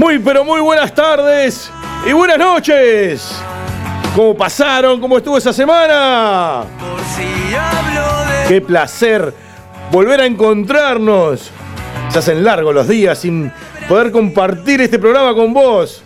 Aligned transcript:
Muy, 0.00 0.18
pero 0.18 0.46
muy 0.46 0.62
buenas 0.62 0.94
tardes 0.94 1.70
y 2.06 2.12
buenas 2.12 2.38
noches. 2.38 3.38
¿Cómo 4.16 4.34
pasaron? 4.34 4.98
¿Cómo 4.98 5.18
estuvo 5.18 5.36
esa 5.36 5.52
semana? 5.52 6.64
Qué 8.48 8.62
placer 8.62 9.34
volver 9.92 10.22
a 10.22 10.24
encontrarnos. 10.24 11.50
Se 12.08 12.18
hacen 12.18 12.42
largos 12.42 12.74
los 12.74 12.88
días 12.88 13.18
sin 13.18 13.52
poder 13.86 14.10
compartir 14.10 14.80
este 14.80 14.98
programa 14.98 15.34
con 15.34 15.52
vos. 15.52 16.02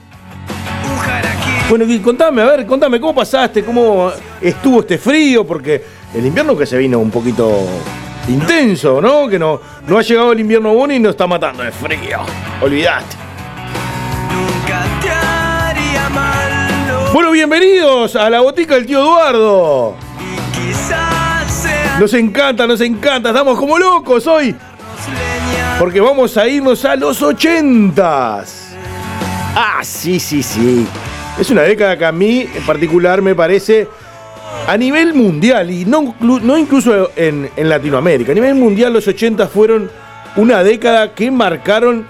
Bueno, 1.71 1.85
contame, 2.03 2.43
a 2.43 2.47
ver, 2.47 2.67
contame, 2.67 2.99
¿cómo 2.99 3.15
pasaste? 3.15 3.65
¿Cómo 3.65 4.11
estuvo 4.41 4.81
este 4.81 4.99
frío? 4.99 5.47
Porque 5.47 5.85
el 6.13 6.27
invierno 6.27 6.59
que 6.59 6.67
se 6.67 6.77
vino 6.79 6.99
un 6.99 7.13
poquito 7.13 7.65
intenso, 8.27 9.01
¿no? 9.01 9.29
Que 9.29 9.39
no, 9.39 9.61
no 9.87 9.99
ha 9.99 10.03
llegado 10.03 10.33
el 10.33 10.41
invierno 10.41 10.71
aún 10.71 10.91
y 10.91 10.99
nos 10.99 11.11
está 11.11 11.29
matando 11.29 11.63
de 11.63 11.71
frío. 11.71 12.23
Olvidaste. 12.61 13.24
Bueno, 17.15 17.31
bienvenidos 17.31 18.17
a 18.17 18.29
la 18.29 18.41
botica 18.41 18.75
del 18.75 18.87
tío 18.87 18.99
Eduardo. 18.99 19.95
Nos 22.01 22.13
encanta, 22.13 22.67
nos 22.67 22.81
encanta, 22.81 23.29
estamos 23.29 23.57
como 23.57 23.79
locos 23.79 24.27
hoy. 24.27 24.53
Porque 25.79 26.01
vamos 26.01 26.37
a 26.37 26.49
irnos 26.49 26.85
a 26.85 26.97
los 26.97 27.23
ochentas. 27.23 28.75
Ah, 29.55 29.79
sí, 29.85 30.19
sí, 30.19 30.43
sí. 30.43 30.85
Es 31.39 31.51
una 31.51 31.63
década 31.63 31.97
que 31.97 32.05
a 32.05 32.11
mí 32.11 32.49
en 32.53 32.67
particular 32.67 33.23
me 33.23 33.37
parece 33.37 33.87
a 34.67 34.77
nivel 34.77 35.15
mundial 35.15 35.71
y 35.71 35.85
no, 35.85 36.17
no 36.19 36.59
incluso 36.59 37.13
en, 37.15 37.49
en 37.55 37.69
Latinoamérica. 37.69 38.33
A 38.33 38.35
nivel 38.35 38.57
mundial 38.57 38.93
los 38.93 39.07
ochentas 39.07 39.53
fueron 39.53 39.89
una 40.35 40.65
década 40.65 41.15
que 41.15 41.31
marcaron 41.31 42.09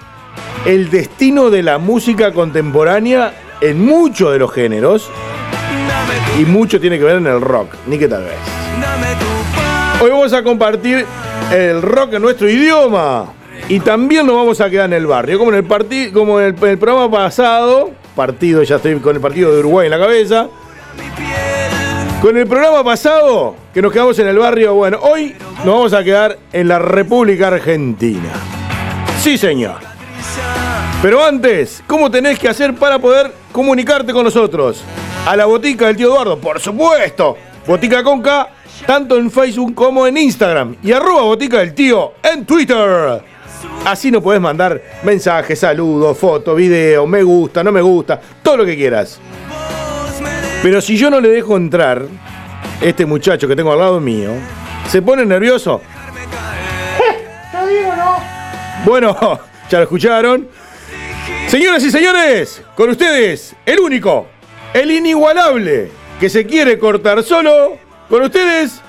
el 0.65 0.89
destino 0.89 1.51
de 1.51 1.61
la 1.61 1.77
música 1.77 2.33
contemporánea 2.33 3.44
en 3.61 3.85
muchos 3.85 4.31
de 4.31 4.39
los 4.39 4.51
géneros. 4.51 5.09
Y 6.39 6.45
mucho 6.45 6.79
tiene 6.79 6.97
que 6.97 7.05
ver 7.05 7.17
en 7.17 7.27
el 7.27 7.41
rock, 7.41 7.73
ni 7.87 7.97
que 7.97 8.07
tal 8.07 8.23
vez. 8.23 8.37
Hoy 10.01 10.09
vamos 10.09 10.33
a 10.33 10.43
compartir 10.43 11.05
el 11.51 11.81
rock 11.81 12.13
en 12.13 12.21
nuestro 12.21 12.49
idioma. 12.49 13.33
Y 13.69 13.79
también 13.79 14.27
nos 14.27 14.35
vamos 14.35 14.61
a 14.61 14.69
quedar 14.69 14.85
en 14.85 14.93
el 14.93 15.07
barrio, 15.07 15.39
como 15.39 15.51
en 15.53 15.65
el, 15.65 16.11
como 16.11 16.39
en 16.39 16.55
el 16.61 16.77
programa 16.77 17.09
pasado. 17.09 17.91
Partido, 18.15 18.61
ya 18.63 18.75
estoy 18.75 18.99
con 18.99 19.15
el 19.15 19.21
partido 19.21 19.51
de 19.51 19.59
Uruguay 19.59 19.87
en 19.87 19.91
la 19.91 19.99
cabeza. 19.99 20.47
Con 22.21 22.37
el 22.37 22.47
programa 22.47 22.83
pasado, 22.83 23.55
que 23.73 23.81
nos 23.81 23.91
quedamos 23.91 24.17
en 24.19 24.27
el 24.27 24.37
barrio, 24.37 24.73
bueno, 24.73 24.99
hoy 25.01 25.35
nos 25.63 25.75
vamos 25.75 25.93
a 25.93 26.03
quedar 26.03 26.37
en 26.51 26.67
la 26.67 26.79
República 26.79 27.47
Argentina. 27.47 28.29
Sí, 29.19 29.37
señor. 29.37 29.94
Pero 31.05 31.23
antes, 31.23 31.83
¿cómo 31.85 32.09
tenés 32.09 32.39
que 32.39 32.49
hacer 32.49 32.73
para 32.73 32.97
poder 32.97 33.31
comunicarte 33.51 34.11
con 34.11 34.23
nosotros? 34.23 34.83
A 35.27 35.35
la 35.35 35.45
botica 35.45 35.85
del 35.85 35.95
tío 35.95 36.07
Eduardo, 36.07 36.39
por 36.39 36.59
supuesto. 36.59 37.37
Botica 37.67 38.03
con 38.03 38.23
K, 38.23 38.49
tanto 38.87 39.15
en 39.15 39.29
Facebook 39.29 39.75
como 39.75 40.07
en 40.07 40.17
Instagram. 40.17 40.77
Y 40.81 40.91
arroba 40.91 41.21
botica 41.21 41.59
del 41.59 41.75
tío 41.75 42.13
en 42.23 42.43
Twitter. 42.43 43.21
Así 43.85 44.09
nos 44.09 44.23
podés 44.23 44.41
mandar 44.41 44.81
mensajes, 45.03 45.59
saludos, 45.59 46.17
fotos, 46.17 46.57
videos, 46.57 47.07
me 47.07 47.21
gusta, 47.21 47.63
no 47.63 47.71
me 47.71 47.83
gusta, 47.83 48.19
todo 48.41 48.57
lo 48.57 48.65
que 48.65 48.75
quieras. 48.75 49.19
Pero 50.63 50.81
si 50.81 50.97
yo 50.97 51.11
no 51.11 51.21
le 51.21 51.29
dejo 51.29 51.55
entrar, 51.55 52.01
este 52.81 53.05
muchacho 53.05 53.47
que 53.47 53.55
tengo 53.55 53.71
al 53.71 53.77
lado 53.77 53.99
mío, 53.99 54.31
se 54.89 55.03
pone 55.03 55.23
nervioso. 55.23 55.81
Te 57.51 57.71
digo, 57.71 57.95
no. 57.95 58.15
Bueno, 58.83 59.15
ya 59.69 59.77
lo 59.77 59.83
escucharon. 59.83 60.64
Señoras 61.55 61.85
y 61.85 61.89
señores, 61.89 62.61
con 62.75 62.89
ustedes, 62.89 63.55
el 63.65 63.79
único, 63.79 64.27
el 64.73 64.91
inigualable, 64.91 65.89
que 66.19 66.27
se 66.27 66.45
quiere 66.45 66.77
cortar 66.77 67.23
solo, 67.23 67.77
con 68.09 68.23
ustedes, 68.23 68.81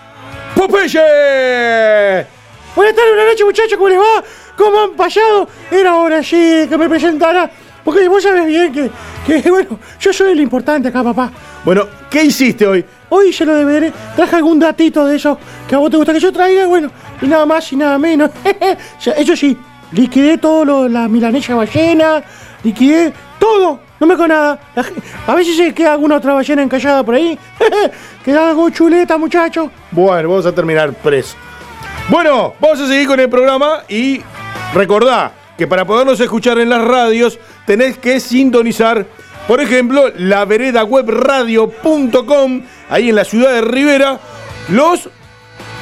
Popeye. 0.57 2.27
Buenas 2.75 2.97
tardes, 2.97 3.15
buenas 3.15 3.27
noches, 3.29 3.45
muchachos, 3.45 3.75
¿cómo 3.75 3.89
les 3.89 4.01
va? 4.01 4.25
¿Cómo 4.57 4.81
han 4.81 4.91
pasado? 4.97 5.49
Era 5.71 5.95
hora 5.95 6.25
sí 6.25 6.67
que 6.69 6.77
me 6.77 6.89
presentara. 6.89 7.49
Porque 7.85 8.09
vos 8.09 8.21
sabés 8.21 8.47
bien 8.49 8.73
que, 8.73 8.91
que, 9.25 9.49
bueno, 9.49 9.79
yo 10.01 10.13
soy 10.13 10.33
el 10.33 10.41
importante 10.41 10.89
acá, 10.89 11.05
papá. 11.05 11.31
Bueno, 11.65 11.87
¿qué 12.11 12.25
hiciste 12.25 12.67
hoy? 12.67 12.85
Hoy 13.11 13.33
se 13.33 13.47
lo 13.47 13.55
deberé. 13.55 13.93
Traje 14.17 14.35
algún 14.35 14.59
datito 14.59 15.07
de 15.07 15.15
eso 15.15 15.39
que 15.69 15.77
a 15.77 15.79
vos 15.79 15.89
te 15.89 15.99
gusta 15.99 16.13
que 16.13 16.19
yo 16.19 16.33
traiga, 16.33 16.67
bueno, 16.67 16.91
y 17.23 17.27
nada 17.27 17.47
más 17.47 17.73
y 17.73 17.77
nada 17.77 17.97
menos. 17.97 18.33
Eso 19.17 19.37
sí, 19.37 19.57
liquidé 19.93 20.39
todo 20.39 20.65
lo, 20.65 20.89
la 20.89 21.07
milanesa 21.07 21.55
ballena, 21.55 22.25
liquidé 22.67 23.13
todo, 23.39 23.79
no 24.01 24.07
me 24.07 24.17
con 24.17 24.29
nada. 24.29 24.59
A 25.27 25.43
si 25.43 25.55
se 25.55 25.73
queda 25.73 25.93
alguna 25.93 26.17
otra 26.17 26.35
ballena 26.35 26.63
encallada 26.63 27.03
por 27.05 27.15
ahí. 27.15 27.39
Queda 28.25 28.49
algo 28.49 28.69
chuleta, 28.71 29.17
muchachos. 29.17 29.71
Bueno, 29.93 30.29
vamos 30.29 30.47
a 30.47 30.53
terminar 30.53 30.93
preso. 30.95 31.37
Bueno, 32.09 32.55
vamos 32.61 32.81
a 32.81 32.89
seguir 32.89 33.07
con 33.07 33.21
el 33.21 33.31
programa 33.31 33.85
y 33.89 34.21
recordá 34.75 35.31
que 35.57 35.69
para 35.69 35.85
podernos 35.85 36.19
escuchar 36.19 36.59
en 36.59 36.71
las 36.71 36.85
radios 36.85 37.39
tenés 37.67 37.99
que 37.99 38.19
sintonizar, 38.19 39.07
por 39.47 39.61
ejemplo, 39.61 40.11
la 40.17 40.45
veredawebradio.com, 40.45 42.63
ahí 42.91 43.11
en 43.11 43.15
la 43.15 43.25
ciudad 43.25 43.53
de 43.53 43.61
Rivera, 43.61 44.19
los 44.69 45.09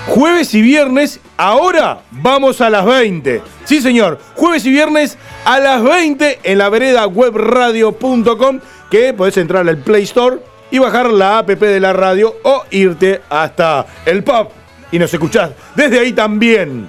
jueves 0.06 0.52
y 0.54 0.60
viernes. 0.60 1.18
Ahora 1.36 2.00
vamos 2.10 2.60
a 2.60 2.68
las 2.70 2.84
20. 2.84 3.42
Sí, 3.64 3.80
señor, 3.80 4.20
jueves 4.36 4.64
y 4.66 4.70
viernes 4.70 5.18
a 5.44 5.58
las 5.58 5.82
20 5.82 6.38
en 6.44 6.58
la 6.58 6.68
veredawebradio.com, 6.68 8.60
que 8.90 9.12
podés 9.12 9.36
entrar 9.38 9.68
al 9.68 9.78
Play 9.78 10.04
Store 10.04 10.38
y 10.70 10.78
bajar 10.78 11.10
la 11.10 11.38
app 11.38 11.48
de 11.48 11.80
la 11.80 11.92
radio 11.92 12.36
o 12.44 12.62
irte 12.70 13.20
hasta 13.28 13.84
el 14.06 14.22
pub 14.22 14.50
y 14.92 14.98
nos 14.98 15.12
escuchás 15.12 15.50
desde 15.74 15.98
ahí 15.98 16.12
también. 16.12 16.88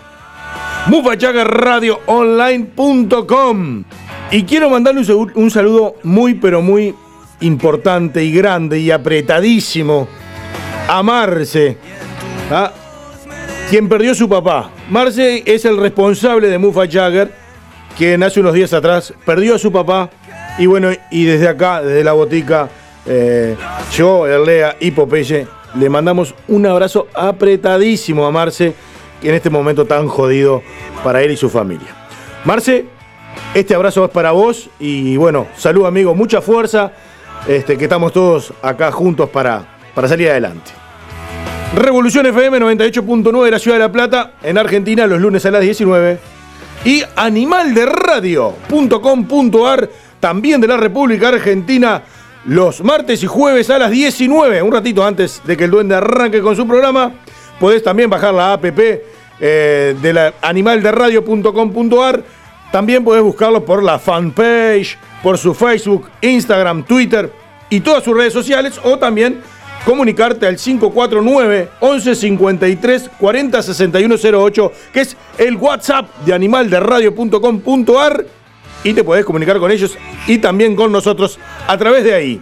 Mufachagarradioonline.com 0.87 3.83
Y 4.29 4.43
quiero 4.43 4.69
mandarle 4.69 5.01
un 5.33 5.49
saludo 5.49 5.95
muy 6.03 6.35
pero 6.35 6.61
muy 6.61 6.93
importante 7.41 8.23
y 8.23 8.31
grande 8.31 8.79
y 8.79 8.91
apretadísimo 8.91 10.07
a 10.87 11.01
Marce, 11.01 11.79
¿ah? 12.51 12.71
Quien 13.69 13.89
perdió 13.89 14.13
su 14.13 14.29
papá. 14.29 14.69
Marce 14.89 15.43
es 15.45 15.65
el 15.65 15.77
responsable 15.77 16.47
de 16.47 16.57
Mufa 16.57 16.87
Jagger, 16.89 17.31
quien 17.97 18.21
hace 18.23 18.39
unos 18.39 18.53
días 18.53 18.73
atrás 18.73 19.13
perdió 19.25 19.55
a 19.55 19.59
su 19.59 19.71
papá. 19.71 20.09
Y 20.57 20.67
bueno, 20.67 20.89
y 21.11 21.25
desde 21.25 21.47
acá, 21.47 21.81
desde 21.81 22.03
la 22.03 22.13
botica, 22.13 22.69
eh, 23.05 23.55
yo, 23.93 24.27
Erlea 24.27 24.77
y 24.79 24.91
Popeye, 24.91 25.47
le 25.75 25.89
mandamos 25.89 26.33
un 26.47 26.65
abrazo 26.65 27.07
apretadísimo 27.13 28.25
a 28.25 28.31
Marce, 28.31 28.73
que 29.21 29.29
en 29.29 29.35
este 29.35 29.49
momento 29.49 29.85
tan 29.85 30.07
jodido 30.07 30.61
para 31.03 31.21
él 31.21 31.31
y 31.31 31.37
su 31.37 31.49
familia. 31.49 31.87
Marce, 32.45 32.85
este 33.53 33.75
abrazo 33.75 34.05
es 34.05 34.11
para 34.11 34.31
vos 34.31 34.69
y 34.79 35.17
bueno, 35.17 35.47
salud 35.57 35.85
amigo, 35.85 36.15
mucha 36.15 36.41
fuerza, 36.41 36.93
este, 37.47 37.77
que 37.77 37.85
estamos 37.85 38.13
todos 38.13 38.53
acá 38.61 38.91
juntos 38.91 39.29
para, 39.29 39.65
para 39.93 40.07
salir 40.07 40.29
adelante. 40.29 40.84
Revolución 41.75 42.25
FM 42.25 42.59
98.9 42.61 43.43
de 43.43 43.51
la 43.51 43.59
Ciudad 43.59 43.75
de 43.75 43.83
La 43.83 43.91
Plata, 43.91 44.31
en 44.41 44.57
Argentina, 44.57 45.05
los 45.07 45.19
lunes 45.19 45.45
a 45.45 45.51
las 45.51 45.61
19. 45.61 46.17
Y 46.85 47.03
animalderadio.com.ar, 47.17 49.89
también 50.21 50.61
de 50.61 50.67
la 50.67 50.77
República 50.77 51.27
Argentina, 51.27 52.01
los 52.45 52.81
martes 52.81 53.21
y 53.23 53.27
jueves 53.27 53.69
a 53.69 53.77
las 53.77 53.91
19, 53.91 54.61
un 54.61 54.71
ratito 54.71 55.05
antes 55.05 55.41
de 55.43 55.57
que 55.57 55.65
el 55.65 55.71
duende 55.71 55.95
arranque 55.95 56.39
con 56.39 56.55
su 56.55 56.65
programa. 56.65 57.11
Podés 57.59 57.83
también 57.83 58.09
bajar 58.09 58.33
la 58.33 58.53
app 58.53 58.63
eh, 58.63 59.97
de 60.01 60.13
la 60.13 60.33
animalderadio.com.ar. 60.41 62.23
También 62.71 63.03
podés 63.03 63.21
buscarlo 63.21 63.65
por 63.65 63.83
la 63.83 63.99
fanpage, 63.99 64.97
por 65.21 65.37
su 65.37 65.53
Facebook, 65.53 66.09
Instagram, 66.21 66.85
Twitter 66.85 67.29
y 67.69 67.81
todas 67.81 68.01
sus 68.01 68.15
redes 68.15 68.31
sociales 68.31 68.79
o 68.81 68.97
también 68.97 69.41
comunicarte 69.85 70.47
al 70.47 70.57
549 70.57 71.69
11 71.79 72.15
53 72.15 73.11
40 73.19 73.61
61 73.61 74.15
08, 74.41 74.71
que 74.91 75.01
es 75.01 75.15
el 75.37 75.55
WhatsApp 75.55 76.09
de 76.25 76.33
animalderadio.com.ar 76.33 78.25
y 78.83 78.93
te 78.93 79.03
podés 79.03 79.25
comunicar 79.25 79.59
con 79.59 79.71
ellos 79.71 79.97
y 80.27 80.39
también 80.39 80.75
con 80.75 80.91
nosotros 80.91 81.39
a 81.67 81.77
través 81.77 82.03
de 82.03 82.13
ahí. 82.13 82.41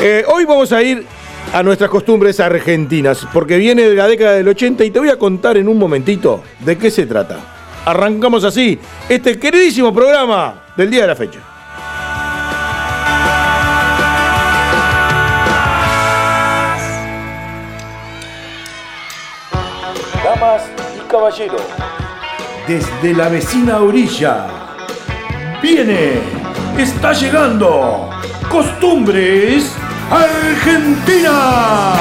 Eh, 0.00 0.24
hoy 0.28 0.44
vamos 0.44 0.72
a 0.72 0.82
ir 0.82 1.04
a 1.52 1.62
nuestras 1.62 1.90
costumbres 1.90 2.40
argentinas, 2.40 3.26
porque 3.32 3.56
viene 3.56 3.82
de 3.82 3.94
la 3.94 4.08
década 4.08 4.32
del 4.32 4.48
80 4.48 4.84
y 4.84 4.90
te 4.90 4.98
voy 4.98 5.10
a 5.10 5.18
contar 5.18 5.56
en 5.56 5.68
un 5.68 5.78
momentito 5.78 6.42
de 6.60 6.78
qué 6.78 6.90
se 6.90 7.06
trata. 7.06 7.38
Arrancamos 7.84 8.44
así 8.44 8.78
este 9.08 9.38
queridísimo 9.38 9.92
programa 9.92 10.64
del 10.76 10.90
día 10.90 11.02
de 11.02 11.08
la 11.08 11.16
fecha. 11.16 11.51
Desde 22.66 23.14
la 23.14 23.28
vecina 23.28 23.78
orilla, 23.78 24.48
viene, 25.62 26.14
está 26.76 27.12
llegando, 27.12 28.10
costumbres 28.50 29.72
Argentina. 30.10 31.92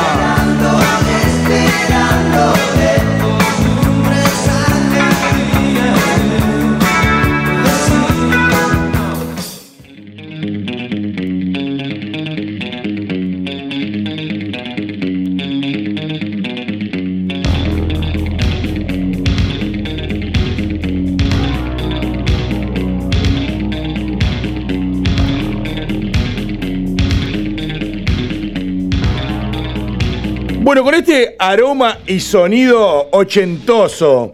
Bueno, 30.71 30.85
con 30.85 30.95
este 30.95 31.35
aroma 31.37 31.97
y 32.07 32.21
sonido 32.21 33.09
ochentoso, 33.11 34.31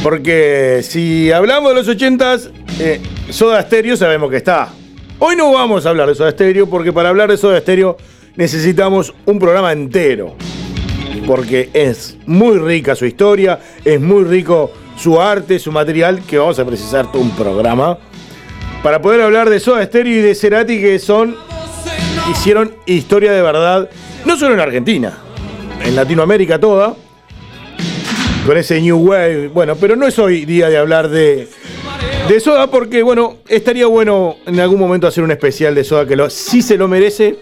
porque 0.00 0.78
si 0.84 1.32
hablamos 1.32 1.70
de 1.70 1.74
los 1.74 1.88
ochentas, 1.88 2.48
eh, 2.78 3.00
Soda 3.28 3.60
Stereo 3.62 3.96
sabemos 3.96 4.30
que 4.30 4.36
está. 4.36 4.68
Hoy 5.18 5.34
no 5.34 5.50
vamos 5.50 5.84
a 5.84 5.88
hablar 5.88 6.06
de 6.06 6.14
Soda 6.14 6.30
Stereo, 6.30 6.70
porque 6.70 6.92
para 6.92 7.08
hablar 7.08 7.28
de 7.28 7.36
Soda 7.36 7.58
Stereo 7.58 7.96
necesitamos 8.36 9.12
un 9.26 9.40
programa 9.40 9.72
entero. 9.72 10.36
Porque 11.26 11.70
es 11.72 12.16
muy 12.24 12.56
rica 12.58 12.94
su 12.94 13.04
historia, 13.04 13.58
es 13.84 14.00
muy 14.00 14.22
rico 14.22 14.70
su 14.96 15.20
arte, 15.20 15.58
su 15.58 15.72
material, 15.72 16.22
que 16.28 16.38
vamos 16.38 16.60
a 16.60 16.64
precisar 16.64 17.10
todo 17.10 17.22
un 17.22 17.32
programa 17.32 17.98
para 18.84 19.02
poder 19.02 19.22
hablar 19.22 19.50
de 19.50 19.58
Soda 19.58 19.84
Stereo 19.84 20.16
y 20.16 20.22
de 20.22 20.36
Cerati, 20.36 20.80
que 20.80 21.00
son 21.00 21.34
hicieron 22.30 22.72
historia 22.86 23.32
de 23.32 23.42
verdad 23.42 23.90
no 24.28 24.36
solo 24.36 24.52
en 24.52 24.60
Argentina, 24.60 25.10
en 25.82 25.96
Latinoamérica 25.96 26.60
toda, 26.60 26.94
con 28.44 28.58
ese 28.58 28.78
New 28.78 28.98
Wave. 28.98 29.48
Bueno, 29.48 29.74
pero 29.76 29.96
no 29.96 30.06
es 30.06 30.18
hoy 30.18 30.44
día 30.44 30.68
de 30.68 30.76
hablar 30.76 31.08
de, 31.08 31.48
Soda 32.38 32.70
porque, 32.70 33.02
bueno, 33.02 33.38
estaría 33.48 33.86
bueno 33.86 34.36
en 34.44 34.60
algún 34.60 34.78
momento 34.78 35.06
hacer 35.06 35.24
un 35.24 35.30
especial 35.30 35.74
de 35.74 35.82
Soda 35.82 36.06
que 36.06 36.14
lo, 36.14 36.28
sí 36.28 36.60
se 36.60 36.76
lo 36.76 36.88
merece, 36.88 37.38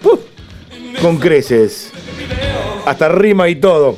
con 1.02 1.16
creces. 1.16 1.90
Hasta 2.84 3.08
rima 3.08 3.48
y 3.48 3.56
todo. 3.56 3.96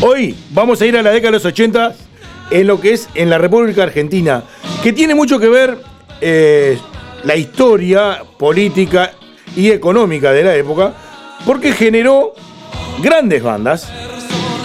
Hoy 0.00 0.34
vamos 0.52 0.80
a 0.80 0.86
ir 0.86 0.96
a 0.96 1.02
la 1.02 1.10
década 1.10 1.32
de 1.32 1.36
los 1.36 1.44
80 1.44 1.94
en 2.50 2.66
lo 2.66 2.80
que 2.80 2.94
es 2.94 3.10
en 3.14 3.28
la 3.28 3.36
República 3.36 3.82
Argentina, 3.82 4.42
que 4.82 4.94
tiene 4.94 5.14
mucho 5.14 5.38
que 5.38 5.50
ver 5.50 5.76
eh, 6.22 6.78
la 7.24 7.36
historia 7.36 8.22
política 8.38 9.12
y 9.54 9.70
económica 9.70 10.32
de 10.32 10.44
la 10.44 10.56
época 10.56 10.94
porque 11.44 11.72
generó 11.72 12.34
grandes 13.02 13.42
bandas. 13.42 13.90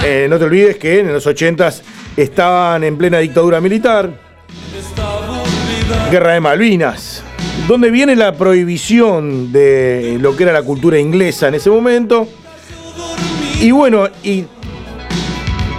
Eh, 0.03 0.27
no 0.29 0.37
te 0.37 0.45
olvides 0.45 0.77
que 0.77 0.99
en 0.99 1.11
los 1.11 1.25
80s 1.27 1.81
estaban 2.15 2.83
en 2.83 2.97
plena 2.97 3.19
dictadura 3.19 3.59
militar, 3.59 4.11
guerra 6.11 6.33
de 6.33 6.39
Malvinas, 6.39 7.23
donde 7.67 7.91
viene 7.91 8.15
la 8.15 8.33
prohibición 8.33 9.51
de 9.51 10.17
lo 10.19 10.35
que 10.35 10.43
era 10.43 10.53
la 10.53 10.63
cultura 10.63 10.97
inglesa 10.99 11.49
en 11.49 11.55
ese 11.55 11.69
momento. 11.69 12.27
Y 13.61 13.71
bueno, 13.71 14.07
y 14.23 14.45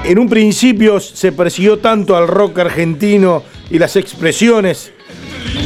en 0.05 0.19
un 0.19 0.29
principio 0.29 1.01
se 1.01 1.33
persiguió 1.33 1.79
tanto 1.79 2.17
al 2.17 2.29
rock 2.29 2.59
argentino 2.59 3.43
y 3.71 3.79
las 3.79 3.97
expresiones 3.97 4.93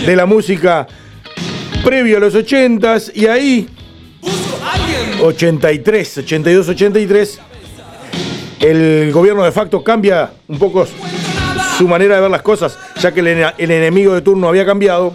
de 0.06 0.16
la 0.16 0.26
música 0.26 0.86
previo 1.84 2.16
a 2.16 2.20
los 2.20 2.34
80s, 2.34 3.12
y 3.14 3.26
ahí 3.26 3.68
83, 5.24 6.18
82, 6.18 6.68
83, 6.68 7.40
el 8.60 9.10
gobierno 9.10 9.42
de 9.42 9.52
facto 9.52 9.82
cambia 9.82 10.32
un 10.48 10.58
poco 10.58 10.86
su 11.78 11.88
manera 11.88 12.16
de 12.16 12.20
ver 12.20 12.30
las 12.30 12.42
cosas, 12.42 12.78
ya 13.00 13.12
que 13.12 13.20
el, 13.20 13.28
enemigo 13.70 14.12
de 14.12 14.20
turno 14.20 14.48
había 14.48 14.66
cambiado 14.66 15.14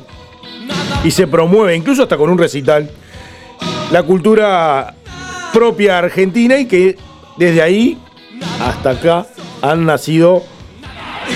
y 1.03 1.11
se 1.11 1.27
promueve, 1.27 1.75
incluso 1.75 2.01
hasta 2.03 2.17
con 2.17 2.31
un 2.31 2.39
recital, 2.39 2.89
la 3.91 4.01
cultura 4.01 4.95
propia 5.53 5.99
argentina 5.99 6.57
y 6.57 6.65
que 6.65 6.97
desde 7.37 7.61
ahí 7.61 7.99
hasta 8.61 8.91
acá 8.91 9.27
han 9.61 9.85
nacido 9.85 10.41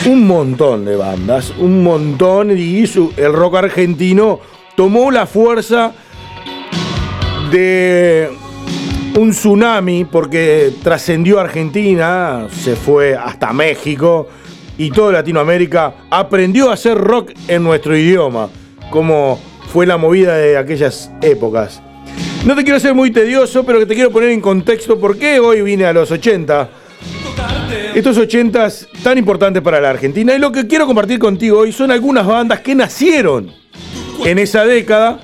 un 0.08 0.26
montón 0.26 0.84
de 0.86 0.96
bandas, 0.96 1.54
un 1.60 1.84
montón 1.84 2.58
y 2.58 2.86
el 3.18 3.34
rock 3.34 3.56
argentino 3.56 4.40
tomó 4.76 5.12
la 5.12 5.28
fuerza 5.28 5.94
de 7.52 8.43
un 9.16 9.32
tsunami 9.32 10.06
porque 10.06 10.74
trascendió 10.82 11.40
Argentina, 11.40 12.48
se 12.52 12.76
fue 12.76 13.16
hasta 13.16 13.54
México 13.54 14.28
y 14.78 14.90
toda 14.90 15.14
Latinoamérica 15.14 15.96
aprendió 16.10 16.70
a 16.70 16.74
hacer 16.74 16.98
rock 16.98 17.32
en 17.48 17.64
nuestro 17.64 17.96
idioma, 17.96 18.50
como 18.90 19.40
fue 19.72 19.86
la 19.86 19.98
movida 19.98 20.36
de 20.38 20.58
aquellas 20.58 21.12
épocas. 21.22 21.82
No 22.46 22.56
te 22.56 22.64
quiero 22.64 22.80
ser 22.80 22.94
muy 22.94 23.12
tedioso, 23.12 23.64
pero 23.64 23.86
te 23.86 23.94
quiero 23.94 24.12
poner 24.12 24.30
en 24.30 24.42
contexto 24.42 25.00
por 25.00 25.18
qué 25.18 25.40
hoy 25.40 25.62
vine 25.62 25.86
a 25.86 25.94
los 25.94 26.12
80. 26.12 26.70
Estos 27.94 28.18
80 28.18 28.68
tan 29.04 29.18
importantes 29.18 29.62
para 29.62 29.80
la 29.80 29.92
Argentina. 29.92 30.34
Y 30.36 30.40
lo 30.40 30.52
que 30.52 30.68
quiero 30.68 30.86
compartir 30.86 31.20
contigo 31.20 31.60
hoy 31.60 31.72
son 31.72 31.92
algunas 31.92 32.26
bandas 32.26 32.62
que 32.62 32.74
nacieron 32.74 33.52
en 34.26 34.40
esa 34.40 34.66
década 34.66 35.20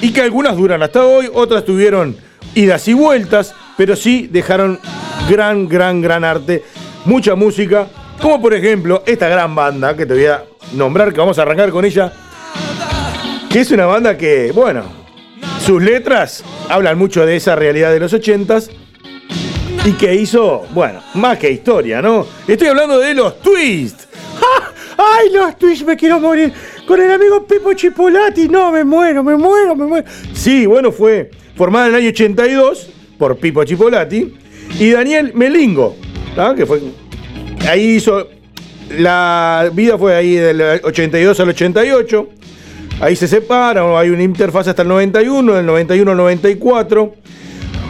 y 0.00 0.10
que 0.10 0.22
algunas 0.22 0.56
duran 0.56 0.82
hasta 0.82 1.04
hoy, 1.04 1.28
otras 1.32 1.64
tuvieron 1.64 2.16
idas 2.54 2.86
y 2.88 2.94
vueltas, 2.94 3.54
pero 3.76 3.96
sí 3.96 4.28
dejaron 4.30 4.78
gran, 5.28 5.68
gran, 5.68 6.00
gran 6.00 6.24
arte, 6.24 6.64
mucha 7.04 7.34
música, 7.34 7.88
como 8.20 8.40
por 8.40 8.54
ejemplo 8.54 9.02
esta 9.06 9.28
gran 9.28 9.54
banda 9.54 9.96
que 9.96 10.06
te 10.06 10.14
voy 10.14 10.26
a 10.26 10.44
nombrar, 10.72 11.12
que 11.12 11.20
vamos 11.20 11.38
a 11.38 11.42
arrancar 11.42 11.70
con 11.70 11.84
ella, 11.84 12.12
que 13.50 13.60
es 13.60 13.70
una 13.70 13.86
banda 13.86 14.16
que, 14.16 14.52
bueno, 14.52 14.82
sus 15.64 15.82
letras 15.82 16.44
hablan 16.68 16.98
mucho 16.98 17.24
de 17.24 17.36
esa 17.36 17.56
realidad 17.56 17.92
de 17.92 18.00
los 18.00 18.12
ochentas 18.12 18.70
y 19.84 19.92
que 19.92 20.14
hizo, 20.14 20.66
bueno, 20.70 21.02
más 21.14 21.38
que 21.38 21.50
historia, 21.50 22.00
¿no? 22.00 22.26
Estoy 22.46 22.68
hablando 22.68 22.98
de 22.98 23.14
los 23.14 23.40
Twists. 23.40 24.08
¡Ay, 24.96 25.30
los 25.32 25.58
Twists! 25.58 25.84
Me 25.84 25.96
quiero 25.96 26.20
morir. 26.20 26.52
Con 26.86 27.00
el 27.00 27.10
amigo 27.10 27.46
Pipo 27.46 27.72
Chipolati. 27.72 28.48
No, 28.48 28.70
me 28.70 28.84
muero, 28.84 29.22
me 29.22 29.36
muero, 29.36 29.74
me 29.74 29.86
muero. 29.86 30.06
Sí, 30.32 30.66
bueno, 30.66 30.92
fue 30.92 31.30
formada 31.56 31.86
en 31.86 31.94
el 31.94 32.00
año 32.00 32.08
82 32.10 32.90
por 33.18 33.36
Pipo 33.36 33.64
Chipolati 33.64 34.34
y 34.78 34.90
Daniel 34.90 35.32
Melingo, 35.34 35.96
que 36.56 36.66
fue 36.66 36.80
ahí 37.68 37.96
hizo 37.96 38.28
la 38.90 39.70
vida 39.72 39.96
fue 39.98 40.14
ahí 40.14 40.34
del 40.34 40.60
82 40.82 41.40
al 41.40 41.48
88. 41.48 42.28
Ahí 43.00 43.16
se 43.16 43.26
separan, 43.26 43.96
hay 43.96 44.10
una 44.10 44.22
interfaz 44.22 44.68
hasta 44.68 44.82
el 44.82 44.88
91, 44.88 45.54
del 45.54 45.66
91 45.66 46.10
al 46.10 46.16
94. 46.16 47.14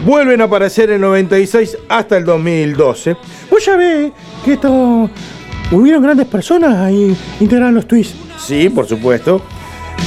vuelven 0.05 0.41
a 0.41 0.45
aparecer 0.45 0.89
en 0.89 0.95
el 0.95 1.01
96 1.01 1.77
hasta 1.89 2.17
el 2.17 2.25
2012. 2.25 3.15
Vos 3.49 3.63
sabés 3.63 4.11
que 4.43 4.53
esto. 4.53 5.09
Hubieron 5.71 6.03
grandes 6.03 6.27
personas 6.27 6.77
ahí 6.77 7.15
integradas 7.39 7.69
en 7.69 7.75
los 7.75 7.87
twists. 7.87 8.15
Sí, 8.37 8.69
por 8.69 8.87
supuesto. 8.87 9.41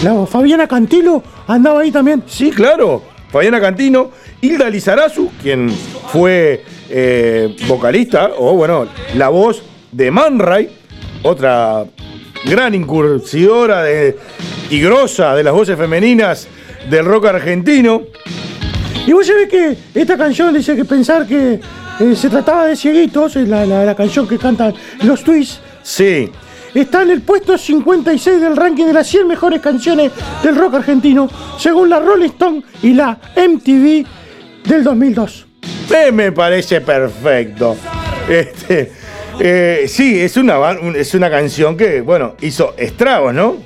La 0.05 0.25
Fabiana 0.25 0.69
Cantilo 0.69 1.23
andaba 1.49 1.81
ahí 1.81 1.91
también. 1.91 2.23
Sí, 2.27 2.50
claro. 2.50 3.03
Fabiana 3.31 3.61
Cantino, 3.61 4.11
Hilda 4.41 4.69
Lizarazu, 4.71 5.31
quien 5.43 5.71
fue 6.13 6.65
eh, 6.89 7.55
vocalista, 7.67 8.31
o 8.39 8.55
bueno, 8.55 8.87
la 9.15 9.29
voz 9.29 9.63
de 9.93 10.11
Man 10.11 10.39
Ray, 10.39 10.71
otra 11.23 11.85
gran 12.45 12.75
incursidora 12.75 13.85
y 14.71 14.81
grosa 14.81 15.35
de 15.35 15.43
las 15.43 15.53
voces 15.53 15.77
femeninas 15.77 16.49
del 16.89 17.05
rock 17.05 17.27
argentino. 17.27 18.03
Y 19.07 19.13
vos 19.13 19.27
sabés 19.27 19.49
que 19.49 19.77
esta 19.95 20.17
canción 20.17 20.55
dice 20.55 20.77
que 20.77 20.85
pensar 20.85 21.27
que 21.27 21.61
eh, 22.01 22.15
se 22.17 22.29
trataba 22.29 22.67
de 22.67 22.77
cieguitos, 22.77 23.37
la, 23.37 23.65
la- 23.67 23.85
la 23.85 23.95
canción 23.95 24.27
que 24.29 24.39
cantan 24.39 24.75
los 25.03 25.23
twists, 25.25 25.61
Sí, 25.83 26.31
está 26.75 27.03
en 27.03 27.11
el 27.11 27.23
puesto 27.23 27.57
56 27.57 28.41
del 28.41 28.57
ranking 28.57 28.87
de 28.87 28.93
las 28.93 29.07
100 29.07 29.27
mejores 29.27 29.61
canciones 29.61 30.13
del 30.43 30.57
rock 30.57 30.75
argentino, 30.75 31.29
según 31.59 31.91
la 31.91 32.01
Rolling 32.01 32.29
Stone 32.31 32.63
y 32.83 32.95
la 32.95 33.19
MTV 33.37 34.07
del 34.65 34.85
2002. 34.85 35.47
Eh, 35.91 36.13
me 36.13 36.33
parece 36.33 36.81
perfecto. 36.81 37.77
Este, 38.29 38.93
eh, 39.41 39.85
sí, 39.89 40.21
es 40.21 40.37
una, 40.37 40.59
es 40.97 41.15
una 41.15 41.31
canción 41.31 41.77
que, 41.77 42.01
bueno, 42.01 42.35
hizo 42.41 42.75
estragos, 42.77 43.33
¿no? 43.33 43.57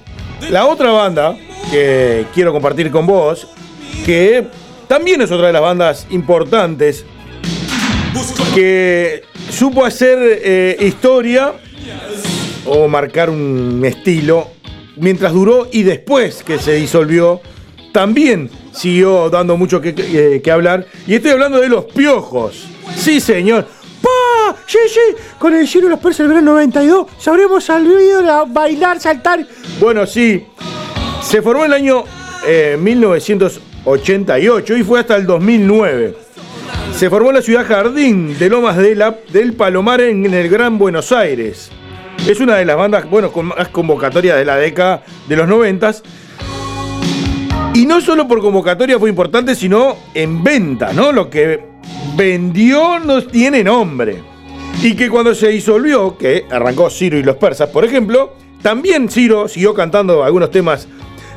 La 0.50 0.66
otra 0.66 0.90
banda 0.90 1.37
que 1.71 2.26
quiero 2.35 2.52
compartir 2.52 2.90
con 2.90 3.06
vos, 3.06 3.49
que 4.04 4.47
también 4.87 5.23
es 5.23 5.30
otra 5.30 5.49
de 5.49 5.52
las 5.52 5.62
bandas 5.62 6.06
importantes, 6.11 7.04
que 8.54 9.23
supo 9.50 9.85
hacer 9.85 10.18
eh, 10.21 10.76
historia 10.80 11.54
o 12.66 12.88
marcar 12.88 13.31
un 13.31 13.83
estilo 13.85 14.49
mientras 14.97 15.33
duró 15.33 15.69
y 15.73 15.83
después 15.83 16.42
que 16.42 16.59
se 16.59 16.75
disolvió, 16.75 17.40
también 17.92 18.50
siguió 18.73 19.31
dando 19.31 19.57
mucho 19.57 19.81
que, 19.81 20.40
que 20.42 20.50
hablar. 20.50 20.87
Y 21.07 21.14
estoy 21.14 21.33
hablando 21.33 21.61
de 21.61 21.69
los 21.69 21.85
piojos. 21.87 22.66
Sí, 22.97 23.21
señor. 23.21 23.66
¡Pa! 24.02 24.57
Sí, 24.66 24.78
sí, 24.88 25.00
con 25.38 25.54
el 25.54 25.66
Giro 25.66 25.87
de 25.87 25.90
los 25.90 26.00
Persas 26.00 26.19
del 26.21 26.28
verano 26.28 26.52
92 26.52 27.07
sabremos 27.19 27.64
sabido 27.64 28.21
a 28.31 28.45
bailar, 28.45 29.00
saltar. 29.00 29.47
Bueno, 29.81 30.07
sí. 30.07 30.45
Se 31.23 31.40
formó 31.40 31.64
en 31.64 31.73
el 31.73 31.76
año 31.76 32.04
eh, 32.47 32.76
1988 32.81 34.76
y 34.76 34.83
fue 34.83 35.00
hasta 35.00 35.16
el 35.16 35.26
2009. 35.26 36.16
Se 36.97 37.09
formó 37.09 37.31
en 37.31 37.37
la 37.37 37.42
ciudad 37.42 37.66
Jardín 37.66 38.38
de 38.38 38.49
Lomas 38.49 38.76
de 38.76 39.14
del 39.33 39.54
Palomar 39.54 40.00
en 40.00 40.33
el 40.33 40.49
Gran 40.49 40.78
Buenos 40.78 41.12
Aires. 41.12 41.71
Es 42.26 42.38
una 42.38 42.56
de 42.56 42.64
las 42.64 42.76
bandas, 42.76 43.10
bueno, 43.10 43.32
más 43.42 43.68
convocatoria 43.68 44.36
de 44.36 44.44
la 44.44 44.56
década 44.56 45.02
de 45.28 45.36
los 45.36 45.48
90. 45.48 45.92
Y 47.74 47.84
no 47.84 48.00
solo 48.00 48.28
por 48.28 48.40
convocatoria 48.40 48.98
fue 48.98 49.10
importante, 49.10 49.56
sino 49.56 49.96
en 50.14 50.44
venta, 50.44 50.92
¿no? 50.92 51.10
Lo 51.10 51.28
que 51.28 51.64
vendió 52.16 53.00
no 53.00 53.22
tiene 53.24 53.64
nombre. 53.64 54.22
Y 54.82 54.94
que 54.94 55.10
cuando 55.10 55.34
se 55.34 55.48
disolvió, 55.48 56.16
que 56.16 56.44
arrancó 56.48 56.90
Ciro 56.90 57.18
y 57.18 57.24
los 57.24 57.36
persas, 57.36 57.70
por 57.70 57.84
ejemplo, 57.84 58.36
también 58.62 59.08
Ciro 59.08 59.48
siguió 59.48 59.74
cantando 59.74 60.22
algunos 60.22 60.52
temas 60.52 60.86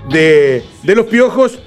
de, 0.09 0.63
de 0.83 0.95
los 0.95 1.07
piojos. 1.07 1.57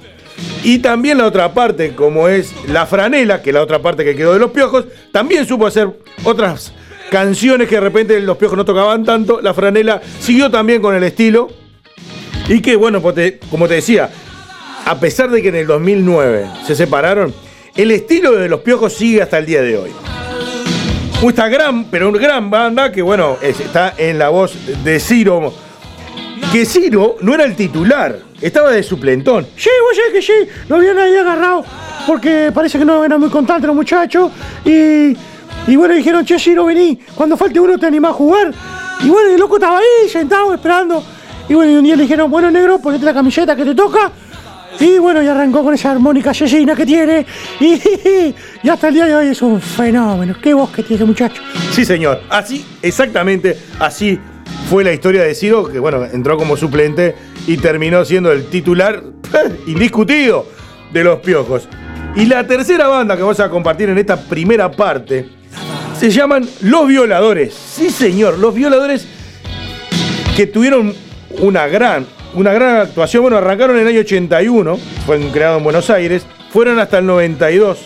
Y 0.62 0.78
también 0.78 1.18
la 1.18 1.26
otra 1.26 1.52
parte, 1.52 1.96
como 1.96 2.28
es 2.28 2.54
La 2.68 2.86
Franela, 2.86 3.42
que 3.42 3.50
es 3.50 3.54
la 3.54 3.62
otra 3.62 3.82
parte 3.82 4.04
que 4.04 4.14
quedó 4.14 4.32
de 4.32 4.38
los 4.38 4.52
piojos, 4.52 4.86
también 5.10 5.44
supo 5.44 5.66
hacer 5.66 5.98
otras 6.22 6.72
canciones 7.10 7.68
que 7.68 7.76
de 7.76 7.80
repente 7.80 8.20
los 8.20 8.36
piojos 8.36 8.56
no 8.56 8.64
tocaban 8.64 9.04
tanto. 9.04 9.40
La 9.40 9.54
Franela 9.54 10.00
siguió 10.20 10.50
también 10.50 10.80
con 10.82 10.94
el 10.94 11.02
estilo. 11.04 11.48
Y 12.48 12.60
que, 12.62 12.76
bueno, 12.76 13.02
pues 13.02 13.34
como 13.50 13.68
te 13.68 13.74
decía, 13.74 14.08
a 14.86 14.98
pesar 14.98 15.30
de 15.30 15.42
que 15.42 15.48
en 15.48 15.56
el 15.56 15.66
2009 15.66 16.46
se 16.66 16.74
separaron, 16.74 17.34
el 17.76 17.90
estilo 17.90 18.32
de 18.32 18.48
los 18.48 18.60
piojos 18.60 18.94
sigue 18.94 19.20
hasta 19.20 19.38
el 19.38 19.46
día 19.46 19.60
de 19.62 19.76
hoy. 19.76 19.90
Esta 21.22 21.48
gran, 21.48 21.84
pero 21.90 22.08
una 22.08 22.18
gran 22.18 22.48
banda 22.48 22.90
que, 22.92 23.02
bueno, 23.02 23.36
es- 23.42 23.60
está 23.60 23.94
en 23.98 24.18
la 24.18 24.28
voz 24.28 24.54
de 24.84 25.00
Ciro. 25.00 25.52
Que 26.52 26.64
Ciro 26.64 27.16
no 27.20 27.34
era 27.34 27.44
el 27.44 27.54
titular, 27.56 28.18
estaba 28.40 28.70
de 28.70 28.82
suplentón. 28.82 29.46
Sí, 29.56 29.68
sabés 29.94 30.12
que 30.12 30.22
sí, 30.22 30.50
lo 30.68 30.76
habían 30.76 30.96
ahí 30.98 31.14
agarrado 31.16 31.64
porque 32.06 32.50
parece 32.54 32.78
que 32.78 32.84
no 32.84 33.04
eran 33.04 33.20
muy 33.20 33.28
constantes 33.28 33.66
los 33.66 33.76
muchachos. 33.76 34.30
Y, 34.64 35.14
y 35.68 35.76
bueno, 35.76 35.94
dijeron, 35.94 36.24
che, 36.24 36.38
Ciro, 36.38 36.64
vení, 36.64 36.98
cuando 37.14 37.36
falte 37.36 37.60
uno 37.60 37.78
te 37.78 37.86
animás 37.86 38.12
a 38.12 38.14
jugar. 38.14 38.54
Y 39.04 39.10
bueno, 39.10 39.30
el 39.30 39.38
loco 39.38 39.56
estaba 39.56 39.78
ahí, 39.78 40.08
sentado, 40.08 40.54
esperando. 40.54 41.04
Y 41.46 41.52
bueno, 41.52 41.70
y 41.70 41.76
un 41.76 41.84
día 41.84 41.94
le 41.94 42.02
dijeron, 42.02 42.30
bueno, 42.30 42.50
negro, 42.50 42.78
ponete 42.78 43.04
la 43.04 43.12
camiseta 43.12 43.54
que 43.54 43.66
te 43.66 43.74
toca. 43.74 44.10
Y 44.80 44.98
bueno, 44.98 45.22
y 45.22 45.28
arrancó 45.28 45.62
con 45.62 45.74
esa 45.74 45.90
armónica 45.90 46.30
asesina 46.30 46.74
que 46.74 46.86
tiene. 46.86 47.26
Y, 47.60 48.34
y 48.62 48.68
hasta 48.68 48.88
el 48.88 48.94
día 48.94 49.06
de 49.06 49.14
hoy 49.14 49.26
es 49.28 49.42
un 49.42 49.60
fenómeno. 49.60 50.34
Qué 50.40 50.54
voz 50.54 50.70
que 50.70 50.82
tiene 50.82 50.96
ese 50.96 51.04
muchacho. 51.04 51.42
Sí, 51.72 51.84
señor. 51.84 52.22
Así, 52.30 52.64
exactamente 52.80 53.58
así 53.78 54.18
fue 54.70 54.84
la 54.84 54.92
historia 54.92 55.22
de 55.22 55.34
Ciro, 55.34 55.68
que 55.68 55.78
bueno, 55.78 56.04
entró 56.04 56.38
como 56.38 56.56
suplente 56.56 57.14
y 57.46 57.58
terminó 57.58 58.04
siendo 58.04 58.32
el 58.32 58.46
titular 58.46 59.02
indiscutido 59.66 60.46
de 60.92 61.04
los 61.04 61.18
piojos. 61.20 61.68
Y 62.16 62.26
la 62.26 62.46
tercera 62.46 62.88
banda 62.88 63.16
que 63.16 63.22
vamos 63.22 63.40
a 63.40 63.50
compartir 63.50 63.90
en 63.90 63.98
esta 63.98 64.16
primera 64.16 64.70
parte 64.70 65.37
se 65.98 66.10
llaman 66.10 66.48
Los 66.62 66.88
Violadores. 66.88 67.54
Sí, 67.54 67.90
señor, 67.90 68.38
Los 68.38 68.54
Violadores 68.54 69.06
que 70.36 70.46
tuvieron 70.46 70.94
una 71.40 71.66
gran, 71.66 72.06
una 72.34 72.52
gran 72.52 72.76
actuación. 72.76 73.22
Bueno, 73.22 73.36
arrancaron 73.38 73.76
en 73.76 73.82
el 73.82 73.88
año 73.88 74.00
81, 74.00 74.78
fueron 75.06 75.30
creados 75.30 75.58
en 75.58 75.64
Buenos 75.64 75.90
Aires, 75.90 76.24
fueron 76.52 76.78
hasta 76.78 76.98
el 76.98 77.06
92. 77.06 77.78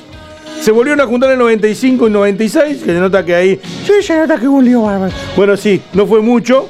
Se 0.61 0.71
volvieron 0.71 1.00
a 1.00 1.07
juntar 1.07 1.31
en 1.31 1.35
el 1.35 1.38
95 1.40 2.07
y 2.07 2.11
96, 2.11 2.78
que 2.78 2.85
se 2.92 3.00
nota 3.00 3.25
que 3.25 3.35
ahí 3.35 3.61
Sí, 3.87 3.95
se 4.02 4.14
nota 4.16 4.38
que 4.38 4.47
hubo 4.47 4.59
un 4.59 4.64
lío 4.64 4.83
bárbaro. 4.83 5.12
bueno, 5.37 5.57
sí, 5.57 5.81
no 5.92 6.07
fue 6.07 6.21
mucho, 6.21 6.69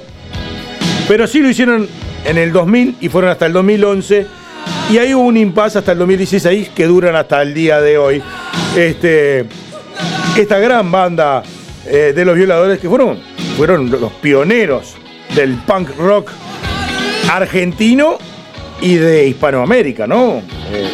pero 1.09 1.27
sí 1.27 1.41
lo 1.41 1.51
hicieron 1.51 1.87
en 2.25 2.39
el 2.39 2.53
2000 2.53 2.97
y 3.01 3.09
fueron 3.09 3.31
hasta 3.31 3.47
el 3.47 3.53
2011. 3.53 4.27
Y 4.93 4.99
ahí 4.99 5.15
hubo 5.15 5.25
un 5.25 5.37
impasse 5.37 5.79
hasta 5.79 5.93
el 5.93 5.99
2016 5.99 6.71
que 6.71 6.87
duran 6.87 7.17
hasta 7.17 7.43
el 7.43 7.53
día 7.53 7.81
de 7.81 7.99
hoy. 7.99 8.23
Este, 8.77 9.45
esta 10.37 10.59
gran 10.59 10.91
banda 10.91 11.43
eh, 11.87 12.12
de 12.15 12.25
los 12.25 12.37
violadores 12.37 12.79
que 12.79 12.89
fueron, 12.89 13.19
fueron 13.57 13.91
los 13.91 14.12
pioneros 14.15 14.97
del 15.35 15.57
punk 15.57 15.91
rock 15.99 16.31
argentino 17.31 18.19
y 18.81 18.95
de 18.95 19.27
Hispanoamérica, 19.27 20.07
¿no? 20.07 20.43
Eh, 20.73 20.89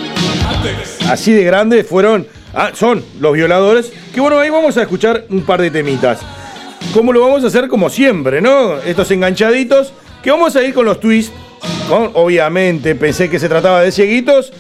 así 1.09 1.33
de 1.33 1.45
grandes 1.45 1.87
fueron, 1.87 2.27
ah, 2.53 2.71
son 2.75 3.05
los 3.21 3.33
violadores, 3.33 3.93
que 4.13 4.21
bueno, 4.21 4.39
ahí 4.39 4.51
vamos 4.51 4.77
a 4.77 4.83
escuchar 4.83 5.25
un 5.31 5.43
par 5.43 5.63
de 5.63 5.71
temitas. 5.71 6.21
Como 6.93 7.13
lo 7.13 7.21
vamos 7.21 7.45
a 7.45 7.47
hacer 7.47 7.69
como 7.69 7.91
siempre, 7.91 8.41
¿no? 8.41 8.79
Estos 8.79 9.11
enganchaditos, 9.11 9.93
que 10.23 10.31
vamos 10.31 10.57
a 10.57 10.63
ir 10.63 10.75
con 10.75 10.85
los 10.85 11.01
twists. 11.01 11.33
Obviamente, 11.91 12.95
pensé 12.95 13.31
que 13.31 13.39
se 13.39 13.49
trataba 13.49 13.83
de 13.83 13.93
cieguitos, 13.93 14.53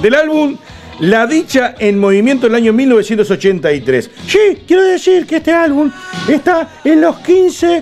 del 0.00 0.14
álbum 0.14 0.56
La 1.00 1.26
Dicha 1.26 1.74
en 1.78 1.98
Movimiento 1.98 2.46
del 2.46 2.54
año 2.54 2.72
1983. 2.72 4.10
Sí, 4.26 4.38
quiero 4.66 4.82
decir 4.84 5.26
que 5.26 5.36
este 5.36 5.52
álbum 5.52 5.90
está 6.28 6.68
en 6.84 7.00
los 7.00 7.16
15, 7.18 7.76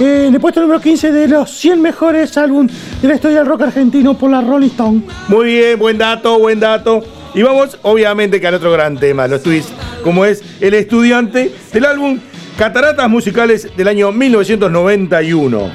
eh, 0.00 0.24
en 0.28 0.34
el 0.34 0.40
puesto 0.40 0.60
número 0.60 0.80
15 0.80 1.12
de 1.12 1.28
los 1.28 1.50
100 1.50 1.80
mejores 1.80 2.36
álbumes 2.36 2.74
de 3.00 3.08
la 3.08 3.14
historia 3.14 3.38
del 3.38 3.46
rock 3.46 3.62
argentino 3.62 4.16
por 4.16 4.30
la 4.30 4.40
Rolling 4.40 4.68
Stone. 4.68 5.02
Muy 5.28 5.46
bien, 5.46 5.78
buen 5.78 5.98
dato, 5.98 6.38
buen 6.38 6.58
dato. 6.58 7.04
Y 7.34 7.42
vamos, 7.42 7.78
obviamente, 7.82 8.40
que 8.40 8.46
al 8.46 8.54
otro 8.54 8.72
gran 8.72 8.96
tema, 8.96 9.26
los 9.26 9.42
twists, 9.42 9.72
como 10.02 10.24
es 10.24 10.42
El 10.60 10.74
Estudiante, 10.74 11.52
del 11.72 11.84
álbum 11.84 12.20
Cataratas 12.56 13.10
Musicales 13.10 13.68
del 13.76 13.88
año 13.88 14.12
1991. 14.12 15.72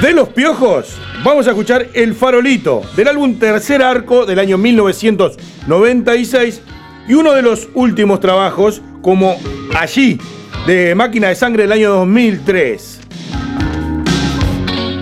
De 0.00 0.12
los 0.12 0.30
Piojos, 0.30 0.96
vamos 1.24 1.46
a 1.46 1.50
escuchar 1.50 1.88
El 1.94 2.14
Farolito, 2.14 2.82
del 2.96 3.08
álbum 3.08 3.38
Tercer 3.38 3.82
Arco 3.82 4.26
del 4.26 4.38
año 4.38 4.58
1996, 4.58 6.60
y 7.08 7.14
uno 7.14 7.32
de 7.32 7.40
los 7.42 7.68
últimos 7.74 8.20
trabajos, 8.20 8.80
como 9.00 9.36
Allí, 9.74 10.18
de 10.66 10.94
Máquina 10.94 11.28
de 11.28 11.34
Sangre 11.34 11.62
del 11.64 11.72
año 11.72 11.90
2003. 11.90 13.00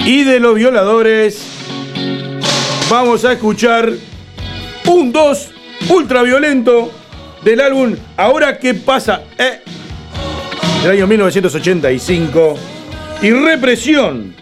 Y 0.05 0.25
de 0.25 0.41
los 0.41 0.55
Violadores, 0.55 1.43
vamos 2.91 3.25
a 3.25 3.33
escuchar 3.33 3.93
un 4.87 5.13
2 5.13 5.51
ultraviolento 5.91 6.91
del 7.45 7.61
álbum 7.61 7.95
Ahora 8.17 8.59
qué 8.59 8.75
pasa, 8.75 9.23
eh, 9.39 9.61
del 10.83 10.93
año 10.93 11.07
1985 11.07 12.55
y 13.23 13.31
Represión 13.31 14.40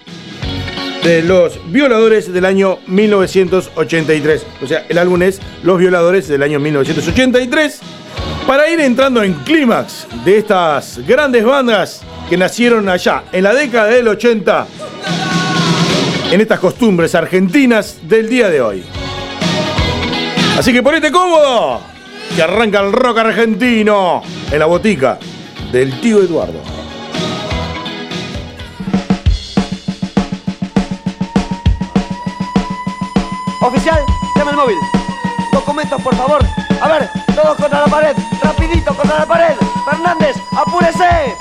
de 1.03 1.23
Los 1.23 1.59
Violadores 1.71 2.33
del 2.33 2.45
año 2.45 2.79
1983. 2.87 4.47
O 4.63 4.67
sea, 4.67 4.85
el 4.89 4.99
álbum 4.99 5.23
es 5.23 5.41
Los 5.63 5.79
Violadores 5.79 6.29
del 6.29 6.43
año 6.43 6.59
1983. 6.61 7.81
Para 8.47 8.69
ir 8.71 8.81
entrando 8.81 9.23
en 9.23 9.35
clímax 9.35 10.07
de 10.25 10.39
estas 10.39 11.01
grandes 11.07 11.45
bandas 11.45 12.03
que 12.29 12.37
nacieron 12.37 12.89
allá 12.89 13.25
en 13.33 13.45
la 13.45 13.55
década 13.55 13.89
del 13.89 14.09
80, 14.09 14.67
en 16.31 16.41
estas 16.41 16.59
costumbres 16.59 17.15
argentinas 17.15 17.99
del 18.03 18.29
día 18.29 18.49
de 18.49 18.61
hoy. 18.61 18.85
Así 20.59 20.73
que 20.73 20.83
ponete 20.83 21.11
cómodo, 21.11 21.81
que 22.35 22.43
arranca 22.43 22.81
el 22.81 22.93
rock 22.93 23.19
argentino 23.19 24.23
en 24.51 24.59
la 24.59 24.67
botica 24.67 25.19
del 25.73 26.01
tío 26.01 26.23
Eduardo. 26.23 26.78
Oficial, 33.69 34.03
llama 34.35 34.53
el 34.53 34.57
móvil. 34.57 34.79
Documentos, 35.53 36.01
por 36.01 36.17
favor. 36.17 36.43
A 36.81 36.89
ver, 36.89 37.11
todos 37.35 37.55
contra 37.59 37.81
la 37.81 37.87
pared. 37.87 38.17
Rapidito 38.43 38.95
contra 38.95 39.19
la 39.19 39.27
pared. 39.27 39.55
Fernández, 39.85 40.37
apúrese. 40.57 41.37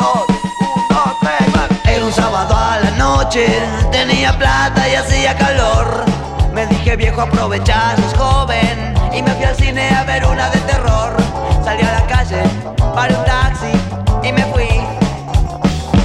Dos, 0.00 0.24
uno, 0.60 1.18
tres, 1.20 1.50
cuatro. 1.52 1.76
Era 1.84 2.04
un 2.06 2.12
sábado 2.12 2.56
a 2.56 2.80
la 2.80 2.90
noche, 2.92 3.46
tenía 3.92 4.32
plata 4.38 4.88
y 4.88 4.94
hacía 4.94 5.36
calor. 5.36 6.06
Me 6.54 6.66
dije 6.68 6.96
viejo 6.96 7.20
aprovechar, 7.20 7.96
sos 8.00 8.14
joven 8.14 8.94
y 9.12 9.20
me 9.20 9.30
fui 9.32 9.44
al 9.44 9.56
cine 9.56 9.90
a 9.90 10.04
ver 10.04 10.24
una 10.24 10.48
de 10.48 10.60
terror. 10.60 11.14
Salí 11.62 11.82
a 11.82 12.00
la 12.00 12.06
calle, 12.06 12.44
paré 12.94 13.14
un 13.14 13.24
taxi 13.26 13.72
y 14.22 14.32
me 14.32 14.42
fui. 14.46 14.80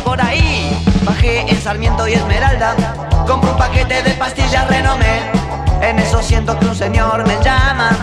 Por 0.03 0.21
ahí 0.21 0.77
bajé 1.05 1.49
en 1.49 1.61
Sarmiento 1.61 2.05
y 2.05 2.15
Esmeralda, 2.15 2.30
de 3.99 4.11
pastillas 4.11 4.67
renomé. 4.69 5.19
En 5.81 5.99
eso 5.99 6.21
siento 6.21 6.57
que 6.57 6.65
un 6.65 6.75
señor 6.75 7.27
me 7.27 7.35
llama. 7.43 8.00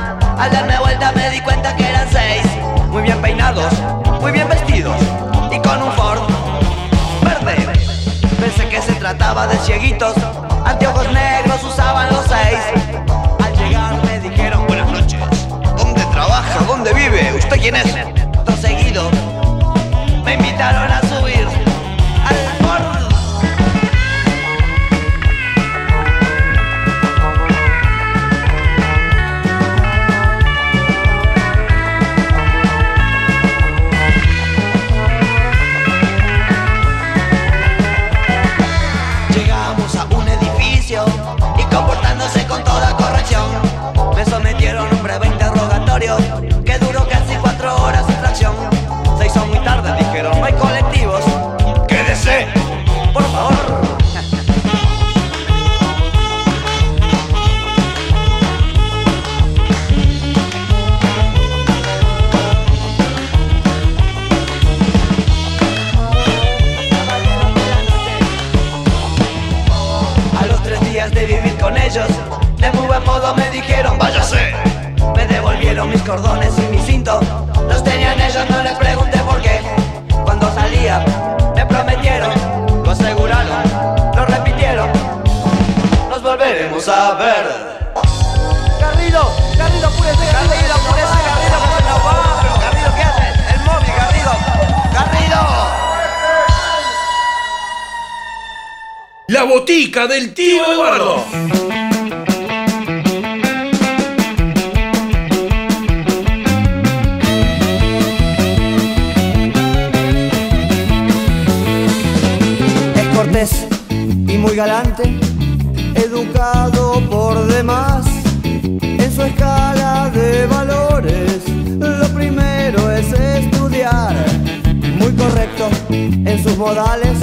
Modales, 126.58 127.16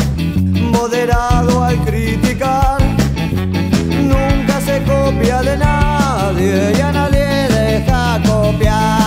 moderado 0.72 1.62
al 1.62 1.78
criticar. 1.84 2.82
Nunca 3.90 4.62
se 4.62 4.82
copia 4.84 5.42
de 5.42 5.58
nadie 5.58 6.74
y 6.78 6.82
a 6.82 6.92
nadie 6.94 7.28
deja 7.50 8.22
copiar. 8.26 9.05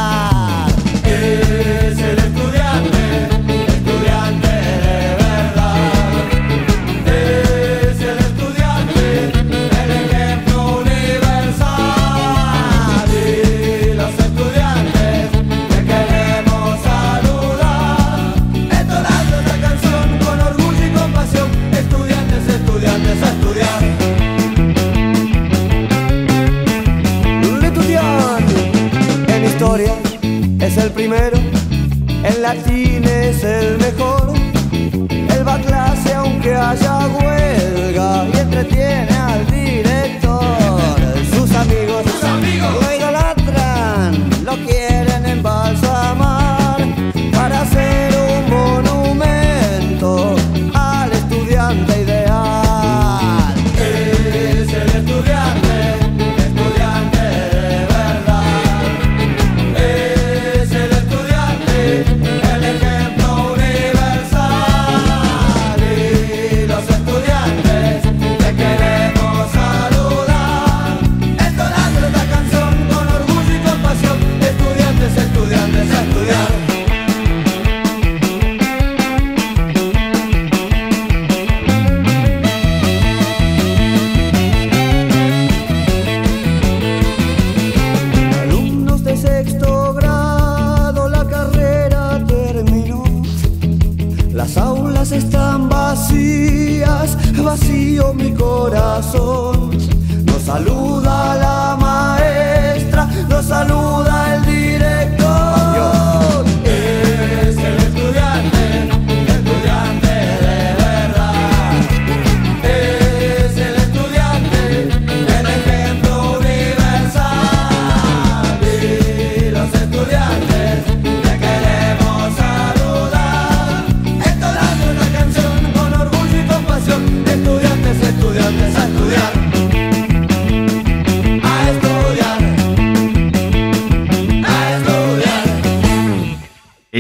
Yeah. 38.71 39.08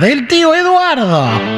del 0.00 0.26
tío 0.26 0.52
Eduardo. 0.52 1.53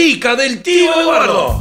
La 0.00 0.06
botica 0.06 0.34
del 0.34 0.62
tío 0.62 0.98
Eduardo. 0.98 1.59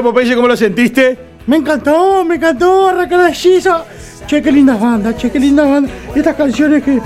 Bueno, 0.00 0.14
Popeye, 0.14 0.34
¿cómo 0.34 0.48
lo 0.48 0.56
sentiste? 0.56 1.18
Me 1.46 1.56
encantó, 1.56 2.24
me 2.24 2.36
encantó, 2.36 2.88
arrancar 2.88 3.28
hechizo. 3.28 3.84
Che, 4.26 4.40
qué 4.40 4.50
lindas 4.50 4.80
bandas, 4.80 5.14
che, 5.18 5.30
qué 5.30 5.38
lindas 5.38 5.68
bandas. 5.68 5.92
Estas 6.14 6.36
canciones 6.36 6.82
que. 6.82 6.98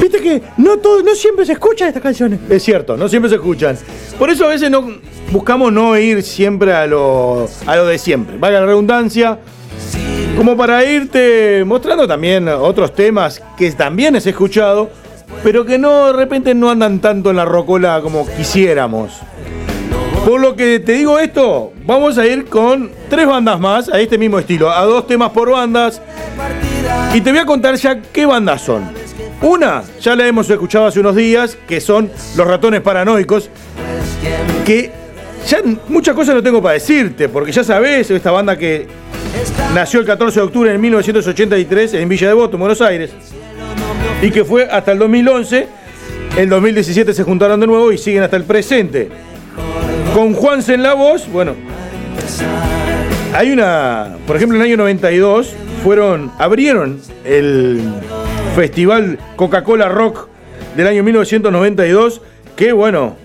Viste 0.00 0.20
que 0.20 0.40
no 0.58 0.76
todo, 0.78 1.02
no 1.02 1.16
siempre 1.16 1.44
se 1.44 1.54
escuchan 1.54 1.88
estas 1.88 2.00
canciones. 2.00 2.38
Es 2.48 2.62
cierto, 2.62 2.96
no 2.96 3.08
siempre 3.08 3.28
se 3.28 3.34
escuchan. 3.34 3.76
Por 4.20 4.30
eso 4.30 4.44
a 4.44 4.50
veces 4.50 4.70
no 4.70 4.88
buscamos 5.32 5.72
no 5.72 5.98
ir 5.98 6.22
siempre 6.22 6.72
a 6.72 6.86
lo, 6.86 7.48
a 7.66 7.74
lo 7.74 7.86
de 7.86 7.98
siempre. 7.98 8.38
Valga 8.38 8.60
la 8.60 8.66
redundancia. 8.66 9.40
Como 10.36 10.56
para 10.56 10.84
irte 10.84 11.64
mostrando 11.66 12.06
también 12.06 12.46
otros 12.46 12.94
temas 12.94 13.42
que 13.56 13.68
también 13.72 14.14
has 14.14 14.26
escuchado, 14.28 14.90
pero 15.42 15.64
que 15.64 15.76
no 15.76 16.06
de 16.06 16.12
repente 16.12 16.54
no 16.54 16.70
andan 16.70 17.00
tanto 17.00 17.30
en 17.30 17.36
la 17.36 17.44
rocola 17.44 18.00
como 18.00 18.28
quisiéramos. 18.28 19.20
Por 20.24 20.40
lo 20.40 20.56
que 20.56 20.80
te 20.80 20.92
digo 20.92 21.18
esto, 21.18 21.74
vamos 21.84 22.16
a 22.16 22.26
ir 22.26 22.46
con 22.46 22.90
tres 23.10 23.26
bandas 23.26 23.60
más 23.60 23.90
a 23.90 24.00
este 24.00 24.16
mismo 24.16 24.38
estilo, 24.38 24.70
a 24.70 24.82
dos 24.84 25.06
temas 25.06 25.30
por 25.32 25.50
bandas. 25.50 26.00
Y 27.12 27.20
te 27.20 27.30
voy 27.30 27.40
a 27.40 27.44
contar 27.44 27.74
ya 27.74 28.00
qué 28.00 28.24
bandas 28.24 28.62
son. 28.62 28.84
Una, 29.42 29.82
ya 30.00 30.16
la 30.16 30.26
hemos 30.26 30.48
escuchado 30.48 30.86
hace 30.86 31.00
unos 31.00 31.14
días, 31.14 31.58
que 31.68 31.78
son 31.78 32.10
Los 32.36 32.46
Ratones 32.46 32.80
Paranoicos, 32.80 33.50
que 34.64 34.90
ya 35.46 35.58
muchas 35.88 36.14
cosas 36.14 36.34
no 36.34 36.42
tengo 36.42 36.62
para 36.62 36.72
decirte, 36.72 37.28
porque 37.28 37.52
ya 37.52 37.62
sabes, 37.62 38.10
esta 38.10 38.30
banda 38.30 38.56
que 38.56 38.86
nació 39.74 40.00
el 40.00 40.06
14 40.06 40.40
de 40.40 40.46
octubre 40.46 40.72
de 40.72 40.78
1983 40.78 41.92
en 41.94 42.08
Villa 42.08 42.28
Devoto, 42.28 42.56
Buenos 42.56 42.80
Aires, 42.80 43.10
y 44.22 44.30
que 44.30 44.42
fue 44.42 44.64
hasta 44.64 44.92
el 44.92 44.98
2011. 45.00 45.68
En 46.38 46.48
2017 46.48 47.12
se 47.12 47.22
juntaron 47.22 47.60
de 47.60 47.66
nuevo 47.66 47.92
y 47.92 47.98
siguen 47.98 48.22
hasta 48.22 48.36
el 48.36 48.44
presente. 48.44 49.33
Con 50.14 50.32
Juanse 50.32 50.74
en 50.74 50.84
la 50.84 50.94
voz, 50.94 51.28
bueno, 51.28 51.56
hay 53.34 53.50
una, 53.50 54.16
por 54.28 54.36
ejemplo, 54.36 54.56
en 54.56 54.62
el 54.62 54.68
año 54.68 54.76
92 54.76 55.52
fueron, 55.82 56.30
abrieron 56.38 57.00
el 57.24 57.82
festival 58.54 59.18
Coca-Cola 59.34 59.88
Rock 59.88 60.28
del 60.76 60.86
año 60.86 61.02
1992, 61.02 62.22
que 62.54 62.70
bueno, 62.70 63.16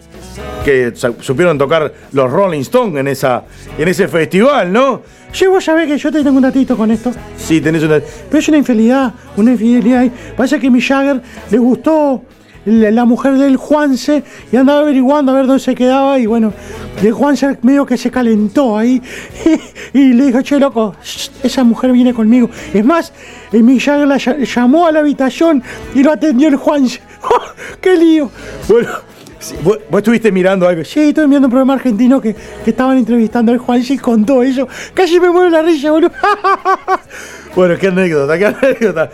que 0.66 0.92
supieron 1.20 1.60
tocar 1.60 1.94
los 2.12 2.32
Rolling 2.32 2.62
Stones 2.62 3.00
en, 3.00 3.08
esa, 3.08 3.44
en 3.78 3.88
ese 3.88 4.08
festival, 4.08 4.74
¿no? 4.74 5.04
Che, 5.32 5.48
vos 5.48 5.64
sabés 5.64 5.86
que 5.86 5.96
yo 5.96 6.12
te 6.12 6.24
tengo 6.24 6.38
un 6.38 6.42
datito 6.42 6.76
con 6.76 6.90
esto. 6.90 7.12
Sí, 7.38 7.62
tenés 7.62 7.84
una... 7.84 8.00
Pero 8.00 8.40
es 8.40 8.48
una 8.48 8.58
infidelidad, 8.58 9.14
una 9.38 9.52
infidelidad. 9.52 10.08
Parece 10.36 10.60
que 10.60 10.72
mi 10.72 10.82
Jagger 10.82 11.22
le 11.52 11.58
gustó 11.60 12.24
la, 12.70 13.06
mujer 13.06 13.34
del 13.38 13.58
Juanse 13.58 14.24
y 14.52 14.56
andaba 14.56 14.82
averiguando 14.82 15.32
a 15.32 15.36
ver 15.36 15.48
dónde 15.48 15.62
se 15.62 15.76
quedaba 15.76 16.20
y 16.20 16.26
bueno, 16.26 16.54
el 17.02 17.12
Juanse 17.12 17.58
medio 17.62 17.86
que 17.86 17.98
se 17.98 18.12
calentó 18.12 18.78
ahí 18.78 19.02
y, 19.94 20.14
le 20.14 20.28
dijo, 20.28 20.42
che, 20.42 20.60
loco, 20.60 20.96
esa 21.44 21.64
mujer 21.64 21.92
viene 21.92 22.14
conmigo. 22.14 22.50
Es 22.74 22.86
más, 22.86 23.14
el 23.52 23.64
Mick 23.64 23.82
Jagger 23.82 24.08
la 24.08 24.18
ll- 24.18 24.46
llamó 24.46 24.88
a 24.88 24.92
la 24.92 25.00
habitación 25.00 25.64
y 25.96 26.04
lo 26.04 26.12
atendió 26.12 26.48
el 26.48 26.56
Juanse. 26.56 27.02
¡Qué 27.82 27.96
lío! 27.98 28.32
Bueno, 28.68 28.90
sí, 29.40 29.56
vos, 29.64 29.80
vos 29.90 30.00
estuviste 30.00 30.32
mirando 30.32 30.68
algo. 30.68 30.84
Sí, 30.84 31.10
estoy 31.10 31.28
viendo 31.28 31.48
un 31.48 31.52
programa 31.52 31.74
argentino 31.74 32.22
que, 32.22 32.36
que 32.64 32.70
estaban 32.70 32.98
entrevistando 32.98 33.52
al 33.52 33.58
Juanse 33.58 33.94
y 33.94 33.98
contó 33.98 34.44
eso. 34.44 34.68
Casi 34.94 35.20
me 35.20 35.30
muero 35.30 35.50
la 35.50 35.62
risa, 35.62 35.92
boludo. 35.92 36.12
Bueno, 37.56 37.76
qué 37.80 37.88
anécdota, 37.88 38.38
qué 38.38 38.46
anécdota. 38.46 39.10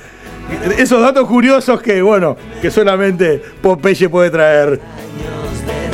Esos 0.77 1.01
datos 1.01 1.27
curiosos 1.27 1.81
que, 1.81 2.01
bueno, 2.01 2.37
que 2.61 2.71
solamente 2.71 3.41
Popeye 3.61 4.09
puede 4.09 4.29
traer. 4.29 4.79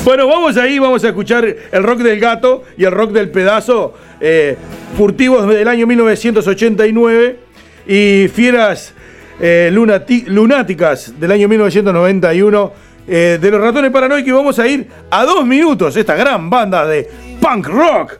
Bueno, 0.03 0.27
vamos 0.27 0.57
ahí, 0.57 0.79
vamos 0.79 1.03
a 1.03 1.09
escuchar 1.09 1.45
el 1.71 1.83
rock 1.83 1.99
del 1.99 2.19
gato 2.19 2.63
y 2.77 2.83
el 2.85 2.91
rock 2.91 3.11
del 3.11 3.29
pedazo, 3.29 3.93
eh, 4.19 4.57
furtivos 4.97 5.47
del 5.47 5.67
año 5.67 5.85
1989 5.85 7.39
y 7.87 8.27
fieras 8.33 8.93
eh, 9.39 9.71
lunáticas 9.71 11.19
del 11.19 11.31
año 11.31 11.47
1991 11.47 12.91
eh, 13.07 13.39
de 13.41 13.51
los 13.51 13.59
ratones 13.59 13.91
paranoicos 13.91 14.31
vamos 14.31 14.59
a 14.59 14.67
ir 14.67 14.87
a 15.09 15.25
dos 15.25 15.45
minutos, 15.45 15.95
esta 15.97 16.15
gran 16.15 16.49
banda 16.49 16.85
de 16.85 17.09
punk 17.41 17.67
rock, 17.67 18.13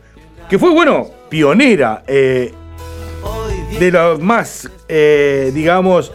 que 0.50 0.58
fue, 0.58 0.72
bueno, 0.72 1.08
pionera 1.30 2.04
eh, 2.08 2.52
de 3.80 3.92
los 3.92 4.20
más, 4.20 4.70
eh, 4.88 5.52
digamos, 5.54 6.12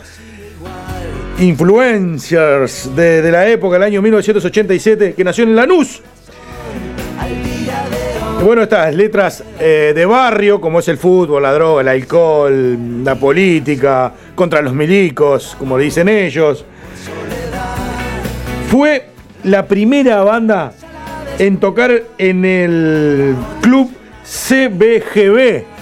influencers 1.39 2.95
de, 2.95 3.31
la 3.31 3.49
época, 3.49 3.77
el 3.77 3.83
año 3.83 4.03
1987, 4.03 5.15
que 5.15 5.25
nació 5.25 5.45
en 5.45 5.57
Lanús. 5.57 6.03
Bueno, 8.43 8.63
estas 8.63 8.95
letras 8.95 9.43
eh, 9.59 9.93
de 9.95 10.07
barrio, 10.07 10.61
como 10.61 10.79
es 10.79 10.89
el 10.89 10.99
fútbol, 10.99 11.43
la 11.43 11.53
droga, 11.53 11.81
el 11.81 11.89
alcohol, 11.89 13.05
la 13.05 13.15
política, 13.15 14.13
contra 14.35 14.61
los 14.63 14.73
milicos, 14.73 15.57
como 15.59 15.79
dicen 15.79 16.09
ellos. 16.09 16.65
Fue 18.71 19.09
la 19.45 19.67
primera 19.67 20.23
banda 20.23 20.73
en 21.39 21.59
tocar 21.59 22.03
en 22.19 22.45
el 22.45 23.35
club 23.63 23.91
CBGB. 24.25 25.76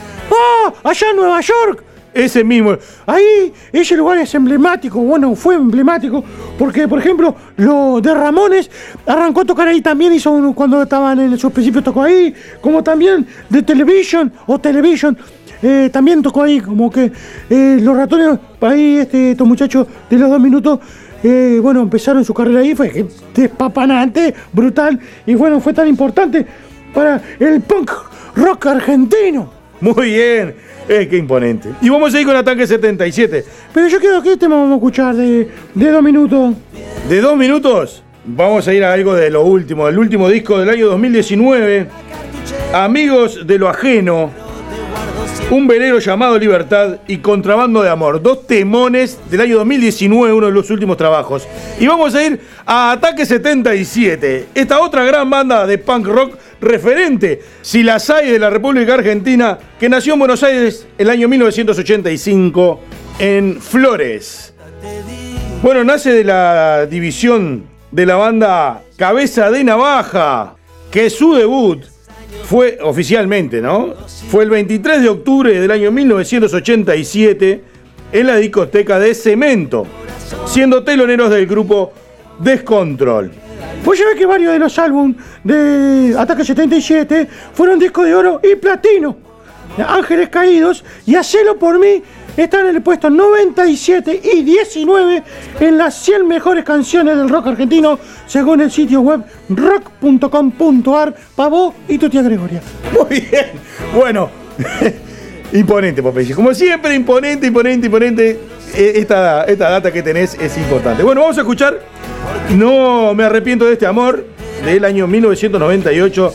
Allá 0.82 1.10
en 1.10 1.16
Nueva 1.16 1.40
York. 1.40 1.84
Ese 2.14 2.44
mismo. 2.44 2.76
Ahí 3.06 3.52
ese 3.72 3.96
lugar 3.96 4.18
es 4.18 4.32
emblemático, 4.36 5.00
bueno, 5.00 5.34
fue 5.34 5.56
emblemático, 5.56 6.22
porque 6.56 6.86
por 6.86 7.00
ejemplo, 7.00 7.34
lo 7.56 8.00
de 8.00 8.14
Ramones 8.14 8.70
arrancó 9.04 9.40
a 9.40 9.44
tocar 9.44 9.66
ahí 9.66 9.80
también, 9.80 10.12
hizo 10.12 10.52
cuando 10.54 10.80
estaban 10.80 11.18
en 11.18 11.36
sus 11.36 11.52
principios 11.52 11.82
tocó 11.82 12.02
ahí, 12.02 12.32
como 12.60 12.84
también 12.84 13.26
de 13.50 13.62
Television 13.62 14.32
o 14.46 14.60
Television, 14.60 15.18
eh, 15.60 15.90
también 15.92 16.22
tocó 16.22 16.44
ahí, 16.44 16.60
como 16.60 16.88
que 16.88 17.10
eh, 17.50 17.78
los 17.82 17.96
ratones, 17.96 18.38
ahí 18.60 18.98
este, 18.98 19.32
estos 19.32 19.48
muchachos 19.48 19.88
de 20.08 20.16
los 20.16 20.30
dos 20.30 20.40
minutos, 20.40 20.78
eh, 21.20 21.58
bueno, 21.60 21.80
empezaron 21.80 22.24
su 22.24 22.32
carrera 22.32 22.60
ahí, 22.60 22.76
fue 22.76 23.06
despapanante, 23.34 24.32
brutal, 24.52 25.00
y 25.26 25.34
bueno, 25.34 25.58
fue 25.58 25.72
tan 25.72 25.88
importante 25.88 26.46
para 26.94 27.20
el 27.40 27.60
punk 27.60 27.90
rock 28.36 28.66
argentino. 28.66 29.53
Muy 29.80 30.10
bien. 30.10 30.54
Eh, 30.88 31.08
qué 31.08 31.16
imponente. 31.16 31.70
Y 31.80 31.88
vamos 31.88 32.14
a 32.14 32.20
ir 32.20 32.26
con 32.26 32.36
Ataque 32.36 32.66
77. 32.66 33.44
Pero 33.72 33.88
yo 33.88 33.98
quiero 33.98 34.22
que 34.22 34.32
este 34.32 34.48
vamos 34.48 34.70
a 34.70 34.74
escuchar 34.74 35.14
de, 35.14 35.48
de 35.74 35.90
dos 35.90 36.02
minutos. 36.02 36.54
De 37.08 37.20
dos 37.20 37.36
minutos, 37.36 38.02
vamos 38.24 38.66
a 38.68 38.74
ir 38.74 38.84
a 38.84 38.92
algo 38.92 39.14
de 39.14 39.30
lo 39.30 39.44
último, 39.44 39.86
del 39.86 39.98
último 39.98 40.28
disco 40.28 40.58
del 40.58 40.68
año 40.68 40.88
2019. 40.88 41.88
Amigos 42.72 43.46
de 43.46 43.58
lo 43.58 43.68
ajeno. 43.68 44.30
Un 45.50 45.66
velero 45.66 45.98
llamado 45.98 46.38
Libertad 46.38 46.96
y 47.06 47.18
Contrabando 47.18 47.82
de 47.82 47.90
Amor. 47.90 48.22
Dos 48.22 48.46
temones 48.46 49.18
del 49.30 49.42
año 49.42 49.56
2019, 49.58 50.32
uno 50.32 50.46
de 50.46 50.52
los 50.52 50.70
últimos 50.70 50.96
trabajos. 50.96 51.46
Y 51.78 51.86
vamos 51.86 52.14
a 52.14 52.24
ir 52.26 52.40
a 52.64 52.92
Ataque 52.92 53.26
77. 53.26 54.46
Esta 54.54 54.80
otra 54.80 55.04
gran 55.04 55.28
banda 55.28 55.66
de 55.66 55.78
punk 55.78 56.06
rock 56.06 56.38
referente, 56.64 57.42
si 57.62 57.82
las 57.82 58.10
hay 58.10 58.30
de 58.30 58.38
la 58.38 58.50
República 58.50 58.94
Argentina, 58.94 59.58
que 59.78 59.88
nació 59.88 60.14
en 60.14 60.18
Buenos 60.20 60.42
Aires 60.42 60.86
el 60.98 61.10
año 61.10 61.28
1985 61.28 62.80
en 63.18 63.60
Flores. 63.60 64.54
Bueno, 65.62 65.84
nace 65.84 66.12
de 66.12 66.24
la 66.24 66.86
división 66.86 67.64
de 67.90 68.06
la 68.06 68.16
banda 68.16 68.82
Cabeza 68.96 69.50
de 69.50 69.64
Navaja, 69.64 70.56
que 70.90 71.08
su 71.10 71.34
debut 71.34 71.84
fue 72.44 72.78
oficialmente, 72.82 73.60
¿no? 73.60 73.94
Fue 74.28 74.44
el 74.44 74.50
23 74.50 75.02
de 75.02 75.08
octubre 75.08 75.60
del 75.60 75.70
año 75.70 75.90
1987 75.90 77.62
en 78.12 78.26
la 78.26 78.36
discoteca 78.36 78.98
de 78.98 79.14
Cemento, 79.14 79.86
siendo 80.46 80.84
teloneros 80.84 81.30
del 81.30 81.46
grupo 81.46 81.92
Descontrol. 82.38 83.43
Pues 83.84 83.98
ya 83.98 84.06
ves 84.06 84.16
que 84.16 84.26
varios 84.26 84.52
de 84.52 84.58
los 84.58 84.78
álbumes 84.78 85.16
de 85.42 86.14
Ataque 86.18 86.44
77 86.44 87.28
fueron 87.52 87.78
discos 87.78 88.06
de 88.06 88.14
oro 88.14 88.40
y 88.42 88.56
platino. 88.56 89.16
Ángeles 89.86 90.28
Caídos 90.28 90.84
y 91.04 91.16
Hacelo 91.16 91.58
por 91.58 91.78
mí 91.78 92.02
están 92.36 92.66
en 92.66 92.76
el 92.76 92.82
puesto 92.82 93.10
97 93.10 94.20
y 94.34 94.42
19 94.42 95.22
en 95.60 95.78
las 95.78 95.94
100 96.02 96.26
mejores 96.26 96.64
canciones 96.64 97.16
del 97.16 97.28
rock 97.28 97.48
argentino 97.48 97.98
según 98.26 98.60
el 98.60 98.70
sitio 98.70 99.00
web 99.00 99.22
rock.com.ar 99.48 101.14
vos 101.36 101.74
y 101.88 101.98
tu 101.98 102.08
tía 102.08 102.22
Gregoria. 102.22 102.60
Muy 102.92 103.20
bien. 103.20 103.46
Bueno, 103.94 104.30
imponente, 105.52 106.02
Popeye. 106.02 106.34
Como 106.34 106.54
siempre, 106.54 106.94
imponente, 106.94 107.46
imponente, 107.46 107.86
imponente. 107.86 108.40
Eh, 108.74 108.92
Esta, 108.96 109.44
esta 109.44 109.70
data 109.70 109.92
que 109.92 110.02
tenés 110.02 110.34
es 110.34 110.56
importante. 110.58 111.02
Bueno, 111.04 111.20
vamos 111.20 111.38
a 111.38 111.42
escuchar 111.42 111.80
No 112.56 113.14
me 113.14 113.24
arrepiento 113.24 113.64
de 113.64 113.72
este 113.72 113.86
amor 113.86 114.24
del 114.64 114.84
año 114.84 115.06
1998 115.06 116.34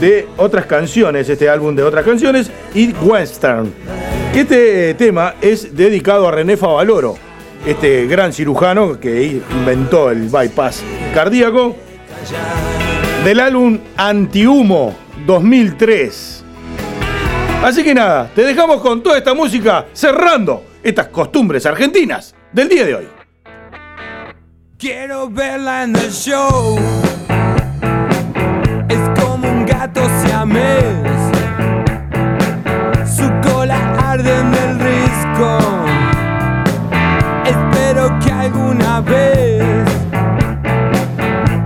de 0.00 0.28
otras 0.36 0.66
canciones, 0.66 1.28
este 1.28 1.48
álbum 1.48 1.74
de 1.74 1.82
otras 1.82 2.04
canciones 2.04 2.50
y 2.74 2.92
Western. 2.92 3.72
Este 4.34 4.94
tema 4.94 5.34
es 5.40 5.76
dedicado 5.76 6.28
a 6.28 6.30
René 6.30 6.56
Favaloro, 6.56 7.16
este 7.66 8.06
gran 8.06 8.32
cirujano 8.32 8.98
que 8.98 9.40
inventó 9.50 10.10
el 10.10 10.28
bypass 10.28 10.82
cardíaco, 11.12 11.76
del 13.24 13.40
álbum 13.40 13.78
Antihumo 13.96 14.96
2003. 15.26 16.44
Así 17.62 17.84
que 17.84 17.94
nada, 17.94 18.30
te 18.34 18.42
dejamos 18.42 18.80
con 18.80 19.02
toda 19.02 19.18
esta 19.18 19.34
música 19.34 19.86
cerrando 19.92 20.64
estas 20.82 21.08
costumbres 21.08 21.66
argentinas 21.66 22.34
del 22.52 22.68
día 22.68 22.86
de 22.86 22.94
hoy. 22.94 23.19
Quiero 24.80 25.28
verla 25.28 25.82
en 25.82 25.94
el 25.94 26.10
show. 26.10 26.78
Es 28.88 29.20
como 29.20 29.46
un 29.46 29.66
gato 29.66 30.00
siamés. 30.22 31.04
Su 33.04 33.30
cola 33.46 33.76
arde 34.10 34.38
en 34.38 34.54
el 34.54 34.78
risco. 34.78 35.58
Espero 37.44 38.18
que 38.20 38.32
alguna 38.32 39.02
vez, 39.02 39.62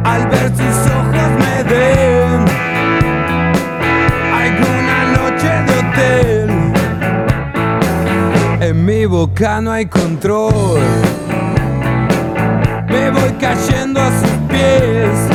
al 0.02 0.26
ver 0.26 0.48
sus 0.48 0.76
ojos, 0.90 1.30
me 1.38 1.62
den 1.72 2.44
alguna 4.42 4.98
noche 5.18 5.50
de 5.66 5.72
hotel. 5.78 6.50
En 8.60 8.84
mi 8.84 9.06
boca 9.06 9.60
no 9.60 9.70
hay 9.70 9.86
control 9.86 10.80
cayendo 13.44 14.00
a 14.00 14.10
sus 14.20 14.30
pies. 14.48 15.33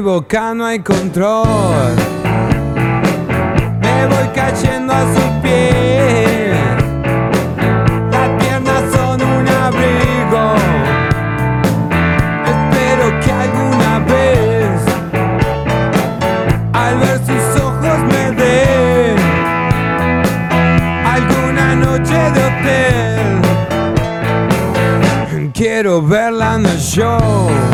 Boca 0.00 0.54
no 0.54 0.64
hay 0.64 0.80
control. 0.80 1.94
Me 3.80 4.06
voy 4.06 4.28
cayendo 4.34 4.92
a 4.92 5.02
sus 5.02 5.30
pies. 5.42 6.56
Las 8.10 8.28
piernas 8.42 8.82
son 8.92 9.22
un 9.22 9.48
abrigo. 9.48 10.54
Espero 12.46 13.20
que 13.20 13.32
alguna 13.32 13.98
vez, 14.00 14.80
al 16.72 16.98
ver 16.98 17.18
sus 17.26 17.60
ojos, 17.62 17.98
me 18.10 18.30
den 18.32 19.18
alguna 21.04 21.76
noche 21.76 22.14
de 22.14 22.40
hotel. 22.48 23.40
Quiero 25.52 26.02
verla 26.02 26.54
en 26.56 26.66
el 26.66 26.78
show. 26.78 27.69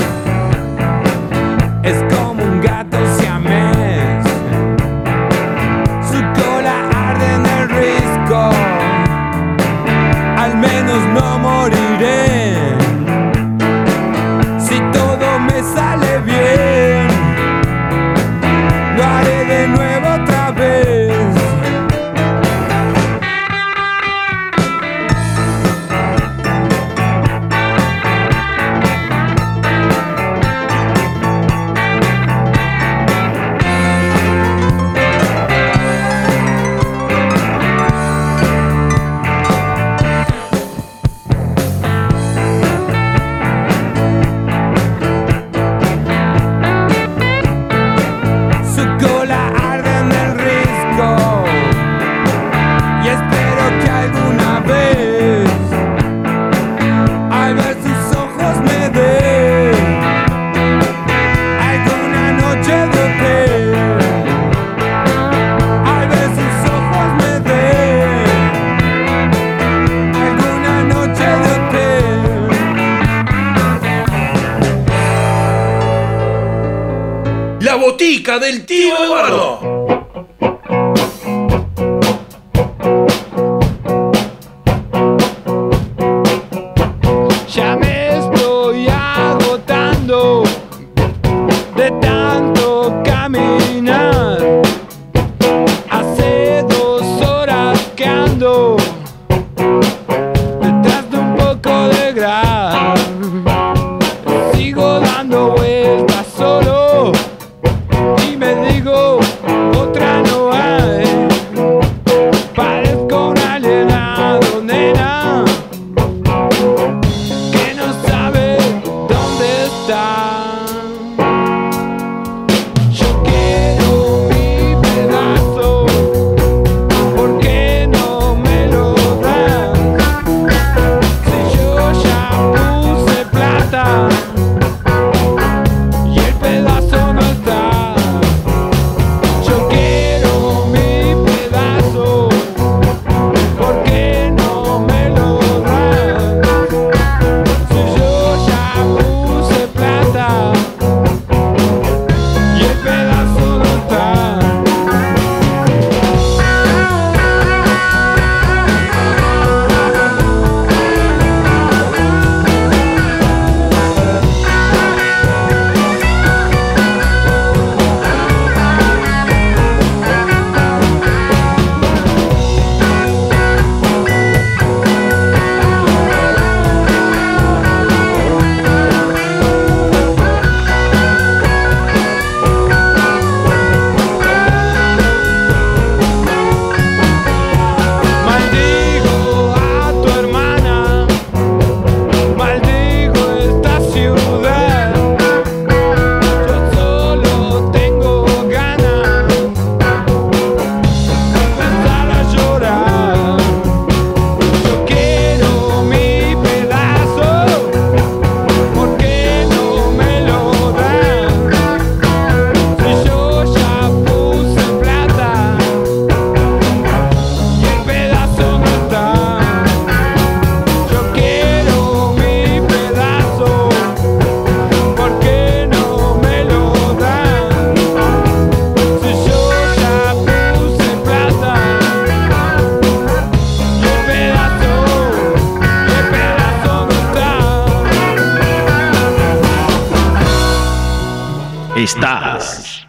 Oh! 98.59 98.86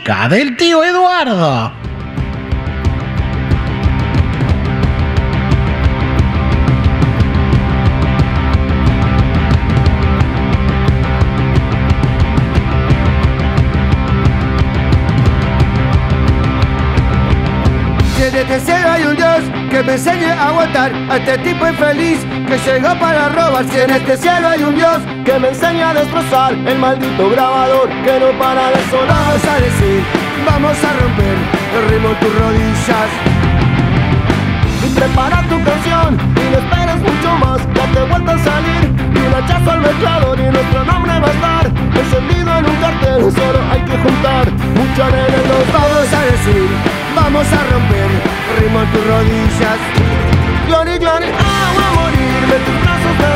Del 0.00 0.56
tío 0.56 0.82
Eduardo. 0.82 1.91
Desde 18.42 18.58
cielo 18.58 18.90
hay 18.90 19.04
un 19.04 19.14
Dios 19.14 19.38
que 19.70 19.82
me 19.84 19.92
enseñe 19.92 20.26
a 20.26 20.48
aguantar 20.48 20.92
a 21.08 21.16
este 21.16 21.38
tipo 21.38 21.64
infeliz 21.64 22.18
que 22.48 22.58
llegó 22.58 22.98
para 22.98 23.28
robar. 23.28 23.64
Si 23.70 23.78
en 23.78 23.90
este 23.90 24.16
cielo 24.16 24.48
hay 24.48 24.64
un 24.64 24.74
Dios 24.74 24.98
que 25.24 25.38
me 25.38 25.50
enseña 25.50 25.90
a 25.90 25.94
destrozar 25.94 26.52
el 26.52 26.76
maldito 26.76 27.30
grabador 27.30 27.88
que 28.02 28.18
no 28.18 28.36
para 28.40 28.70
de 28.70 28.82
sonar. 28.90 29.14
Vamos 29.14 29.44
a 29.44 29.60
decir, 29.60 30.02
vamos 30.44 30.76
a 30.82 30.92
romper 31.00 31.36
el 31.76 31.88
ritmo 31.88 32.08
en 32.08 32.18
tus 32.18 32.34
rodillas. 32.34 33.10
Y 34.84 34.88
prepara 34.92 35.42
tu 35.42 35.62
canción 35.62 36.18
y 36.34 36.50
no 36.50 36.58
esperes 36.58 36.96
mucho 36.96 37.30
más 37.38 37.58
Date 37.72 38.02
vuelta 38.10 38.32
a 38.32 38.38
salir 38.38 38.92
y 39.14 39.18
un 39.18 39.34
hachazo 39.34 39.70
al 39.70 39.80
mezclador 39.80 40.40
Y 40.40 40.42
nuestro 40.42 40.84
nombre 40.84 41.12
va 41.20 41.28
a 41.28 41.30
estar 41.30 41.66
encendido 41.94 42.58
en 42.58 42.66
un 42.66 42.76
cartel 42.76 43.22
Solo 43.22 43.60
hay 43.70 43.80
que 43.82 43.96
juntar 43.98 44.50
mucha 44.74 45.06
arena 45.06 45.54
Vamos 45.72 46.12
a 46.12 46.24
decir, 46.24 47.01
vamos 47.14 47.46
a 47.52 47.60
romper 47.72 48.10
ritmo 48.58 48.82
en 48.82 48.92
tus 48.92 49.06
rodillas. 49.06 49.78
Glory, 50.66 50.98
glory, 50.98 51.28
agua 51.28 51.84
a 51.88 51.92
morirme 51.98 52.56
tus 52.66 52.76
brazos 52.82 53.14
de 53.20 53.32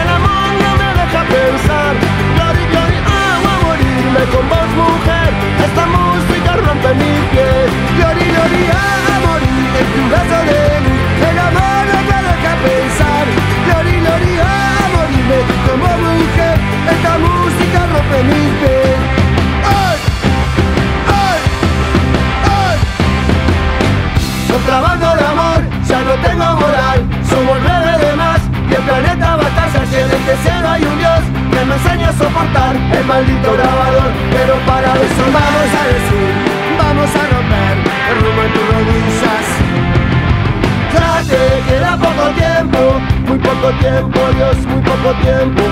El 0.00 0.08
amor 0.08 0.50
no 0.62 0.70
me 0.80 0.88
deja 1.00 1.22
pensar. 1.34 1.92
Glory, 2.36 2.64
glory, 2.72 2.98
agua 2.98 3.52
a 3.54 3.60
morirme 3.66 4.22
con 4.32 4.44
vos 4.48 4.70
mujer. 4.82 5.30
Esta 5.66 5.84
música 5.86 6.50
rompe 6.56 6.90
mi 7.00 7.12
piel. 7.32 7.68
Glory, 7.98 8.26
glory, 8.32 8.62
a 8.70 9.16
morir 9.26 9.68
en 9.80 9.86
tu 9.94 10.00
brazo 10.10 10.38
de 10.50 10.62
luz. 10.84 11.02
El 11.30 11.38
amor 11.48 11.82
no 11.92 12.00
me 12.10 12.18
deja 12.28 12.52
pensar. 12.66 13.24
Glory, 13.66 13.94
glory, 14.04 14.34
a 14.38 14.54
morirme 14.94 15.38
como 15.66 15.88
mujer. 16.06 16.56
Esta 16.94 17.12
música 17.18 17.78
rompe 17.92 18.18
mi 18.30 18.42
piel 18.60 18.79
tengo 26.18 26.56
moral 26.56 26.98
Somos 27.28 27.58
nueve 27.62 28.06
de 28.06 28.16
más 28.16 28.40
y 28.70 28.74
el 28.74 28.82
planeta 28.82 29.36
batalla 29.36 29.86
Si 29.86 29.96
en 29.96 30.10
este 30.10 30.36
cielo 30.42 30.68
hay 30.68 30.84
un 30.84 30.98
Dios 30.98 31.40
que 31.50 31.64
me 31.66 31.74
enseñe 31.74 32.04
a 32.04 32.12
soportar 32.12 32.76
el 32.76 33.04
maldito 33.04 33.52
grabador. 33.52 34.10
Pero 34.30 34.54
para 34.66 34.94
eso 34.94 35.24
vamos 35.38 35.70
a 35.80 35.82
decir, 35.92 36.32
vamos 36.78 37.10
a 37.10 37.22
romper 37.32 37.74
el 38.10 38.16
rumbo 38.22 38.42
en 38.46 38.52
tus 38.54 38.66
rodillas. 38.72 39.46
Ya 40.94 41.22
te 41.30 41.42
queda 41.68 41.96
poco 41.96 42.24
tiempo, 42.44 42.80
muy 43.26 43.38
poco 43.38 43.68
tiempo, 43.78 44.18
Dios, 44.36 44.56
muy 44.66 44.82
poco 44.82 45.10
tiempo. 45.20 45.62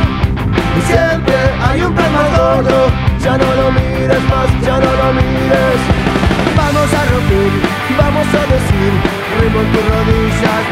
Y 0.76 0.80
siempre 0.92 1.38
hay 1.66 1.82
un 1.82 1.94
tema 1.94 2.22
gordo, 2.36 2.90
ya 3.22 3.38
no 3.38 3.48
lo 3.60 3.72
mires 3.72 4.22
más, 4.32 4.48
ya 4.66 4.76
no 4.84 4.90
lo 5.00 5.08
mires. 5.18 5.80
Vamos 6.56 6.88
a 6.92 7.02
romper, 7.10 7.77
vamos 7.98 8.26
a 8.28 8.42
decir, 8.54 8.92
ritmo 9.40 9.60
en 9.60 9.72
tus 9.72 9.84
rodillas. 9.90 10.62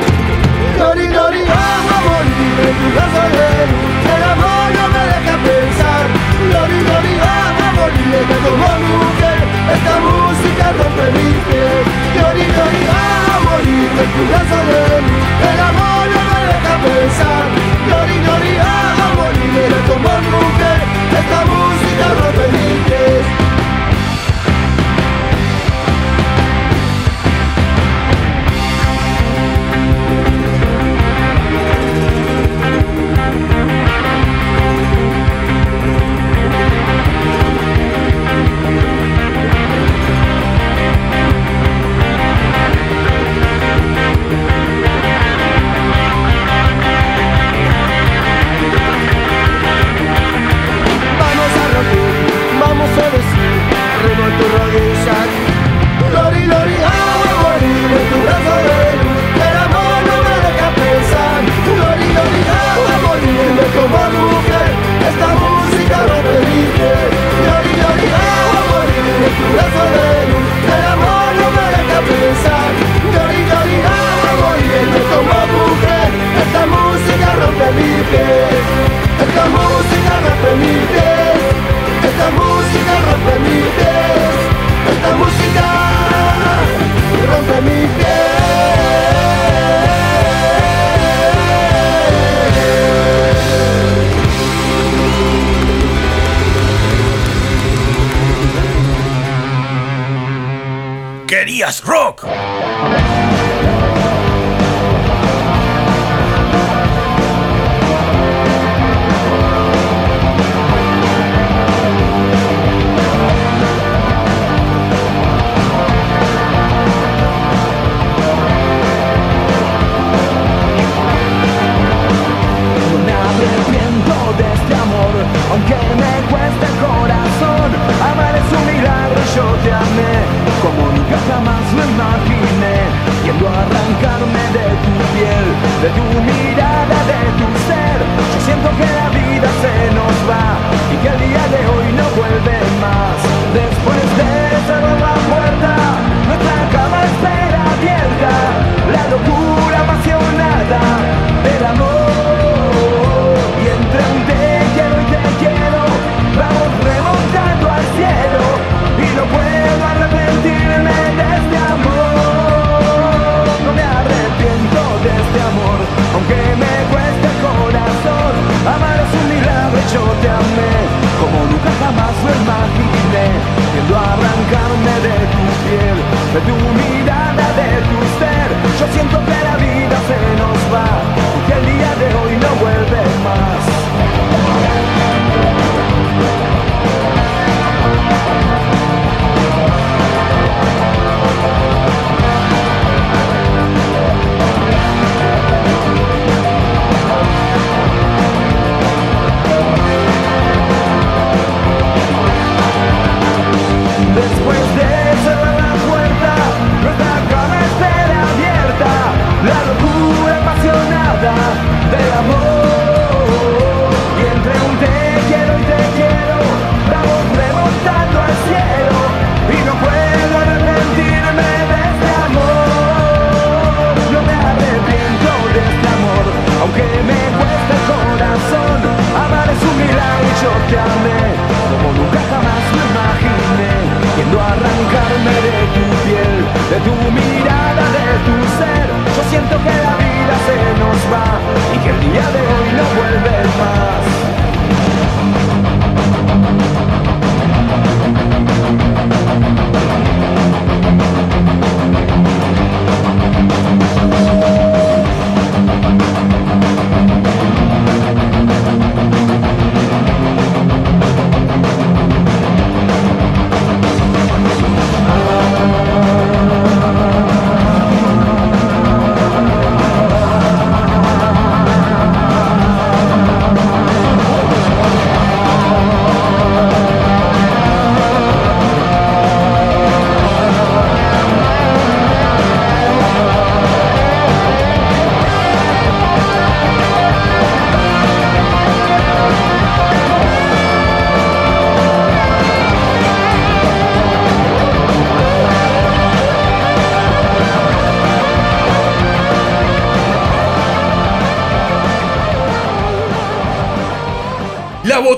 Glory, 0.76 1.06
glory, 1.08 1.42
vamos 1.44 1.92
a 1.94 2.00
morir 2.06 2.56
en 2.68 2.76
tu 2.80 2.88
luz. 2.94 3.68
El 4.14 4.22
amor 4.32 4.66
no 4.76 4.84
me 4.94 5.02
deja 5.12 5.34
pensar. 5.46 6.04
Glory, 6.48 6.78
glory, 6.86 7.14
vamos 7.26 7.62
a 7.66 7.70
morir 7.78 8.24
como 8.44 8.68
mujer. 8.90 9.38
Esta 9.74 9.94
música 10.06 10.64
rompe 10.78 10.85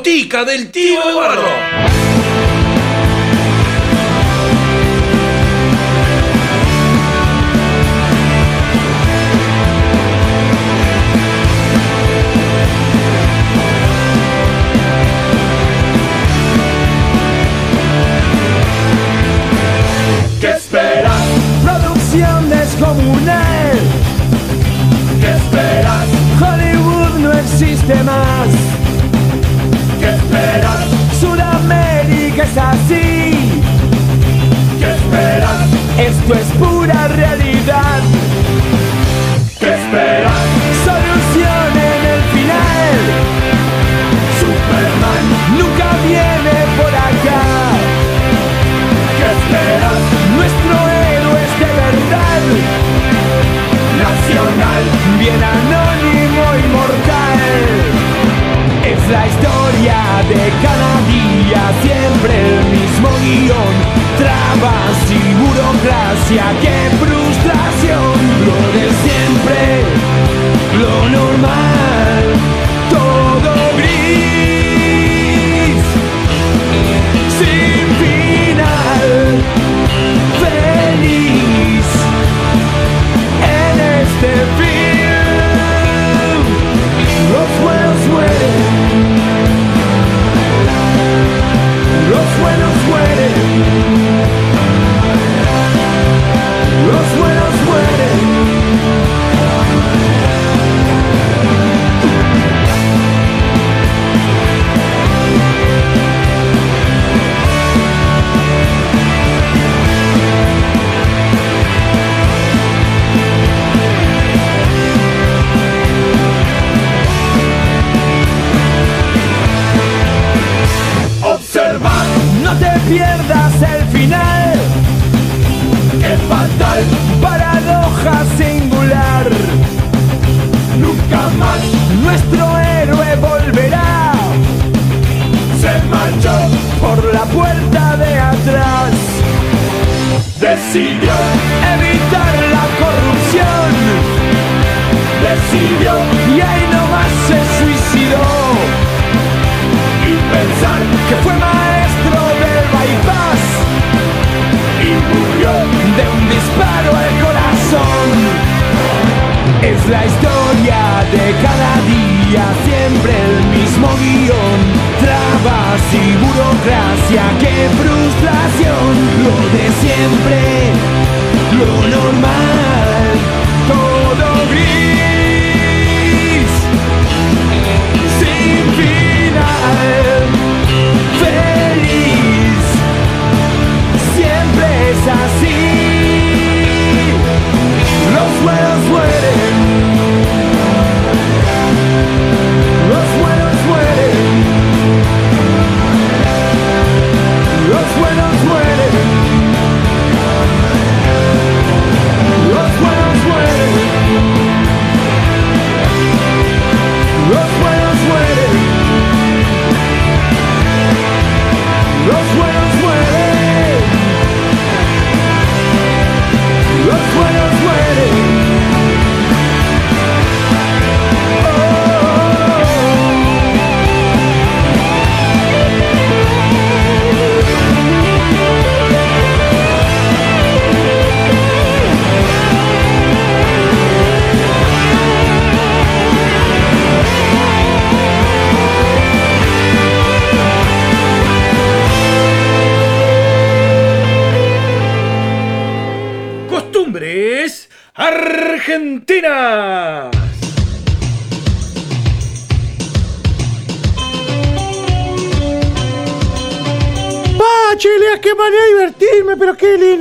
botica 0.09 0.45
del 0.45 0.71
tío 0.71 1.03
Eduardo. 1.11 1.58
Y 65.69 65.77
burocracia, 65.77 66.45
qué 66.61 66.91
frustración. 66.99 68.15
Lo 68.47 68.59
de 68.73 68.87
siempre, 69.05 69.61
lo 70.79 71.09
normal, 71.09 71.58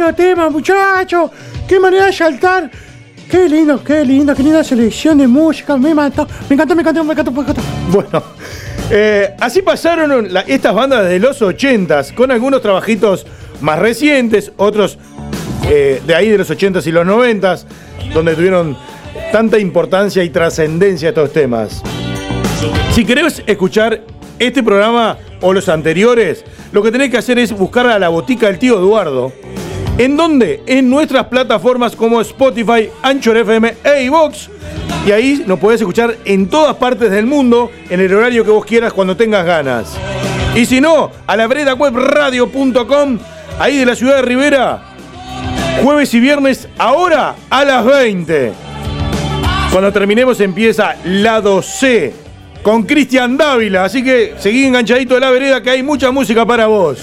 lindo 0.07 0.13
tema, 0.15 0.49
muchacho. 0.49 1.31
Qué 1.67 1.79
manera 1.79 2.05
de 2.05 2.13
saltar. 2.13 2.69
Qué 3.29 3.49
lindo, 3.49 3.83
qué 3.83 4.05
lindo, 4.05 4.33
qué 4.33 4.43
linda 4.43 4.63
selección 4.63 5.17
de 5.17 5.27
música. 5.27 5.75
Me 5.75 5.91
encantó, 5.91 6.27
me 6.49 6.53
encantó, 6.53 6.75
me 6.75 6.81
encantó, 6.81 7.03
me 7.03 7.13
encantó, 7.13 7.31
me 7.31 7.41
encantó. 7.41 7.61
Bueno, 7.91 8.23
eh, 8.89 9.35
así 9.39 9.61
pasaron 9.61 10.29
estas 10.47 10.73
bandas 10.73 11.09
de 11.09 11.19
los 11.19 11.41
80s, 11.41 12.13
con 12.13 12.31
algunos 12.31 12.61
trabajitos 12.61 13.25
más 13.59 13.79
recientes, 13.79 14.51
otros 14.55 14.97
eh, 15.69 16.01
de 16.05 16.15
ahí 16.15 16.29
de 16.29 16.37
los 16.37 16.49
80s 16.49 16.87
y 16.87 16.91
los 16.91 17.05
90s, 17.05 17.65
donde 18.13 18.35
tuvieron 18.35 18.77
tanta 19.33 19.59
importancia 19.59 20.23
y 20.23 20.29
trascendencia 20.29 21.09
estos 21.09 21.33
temas. 21.33 21.81
Si 22.91 23.03
querés 23.03 23.43
escuchar 23.45 24.01
este 24.39 24.63
programa 24.63 25.17
o 25.41 25.51
los 25.51 25.67
anteriores, 25.67 26.45
lo 26.71 26.81
que 26.81 26.91
tenés 26.91 27.09
que 27.09 27.17
hacer 27.17 27.39
es 27.39 27.51
buscar 27.51 27.87
a 27.87 27.99
la 27.99 28.07
botica 28.07 28.47
del 28.47 28.57
tío 28.57 28.77
Eduardo 28.77 29.33
¿En 29.97 30.15
dónde? 30.15 30.61
En 30.67 30.91
nuestras 30.91 31.25
plataformas 31.25 31.95
como 31.95 32.21
Spotify, 32.21 32.89
Anchor 33.01 33.37
FM 33.37 33.77
e 33.83 34.03
iVoox. 34.03 34.49
Y 35.07 35.11
ahí 35.11 35.43
nos 35.47 35.57
podés 35.57 35.81
escuchar 35.81 36.15
en 36.23 36.47
todas 36.47 36.75
partes 36.75 37.09
del 37.09 37.25
mundo, 37.25 37.71
en 37.89 37.99
el 37.99 38.13
horario 38.13 38.45
que 38.45 38.51
vos 38.51 38.63
quieras, 38.63 38.93
cuando 38.93 39.17
tengas 39.17 39.43
ganas. 39.43 39.97
Y 40.53 40.67
si 40.67 40.79
no, 40.79 41.09
a 41.25 41.35
la 41.35 41.47
veredawebradio.com, 41.47 43.17
ahí 43.57 43.77
de 43.77 43.85
la 43.87 43.95
ciudad 43.95 44.17
de 44.17 44.21
Rivera, 44.21 44.83
jueves 45.81 46.13
y 46.13 46.19
viernes, 46.19 46.67
ahora 46.77 47.35
a 47.49 47.65
las 47.65 47.83
20. 47.83 48.53
Cuando 49.71 49.91
terminemos 49.91 50.39
empieza 50.41 50.95
Lado 51.05 51.63
C 51.63 52.13
con 52.61 52.83
Cristian 52.83 53.35
Dávila. 53.35 53.85
Así 53.85 54.03
que 54.03 54.35
seguí 54.37 54.65
enganchadito 54.65 55.15
de 55.15 55.21
la 55.21 55.31
vereda 55.31 55.63
que 55.63 55.71
hay 55.71 55.81
mucha 55.81 56.11
música 56.11 56.45
para 56.45 56.67
vos. 56.67 56.99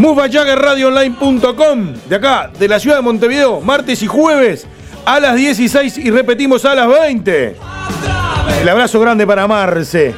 MoveAYaggerRadioOnline.com 0.00 1.94
de 2.08 2.16
acá, 2.16 2.50
de 2.58 2.68
la 2.68 2.80
ciudad 2.80 2.96
de 2.96 3.02
Montevideo, 3.02 3.60
martes 3.60 4.02
y 4.02 4.06
jueves 4.06 4.66
a 5.04 5.20
las 5.20 5.36
16 5.36 5.98
y 5.98 6.10
repetimos 6.10 6.64
a 6.64 6.74
las 6.74 6.88
20. 6.88 7.56
El 8.60 8.68
abrazo 8.68 8.98
grande 9.00 9.26
para 9.26 9.46
Marce. 9.46 10.14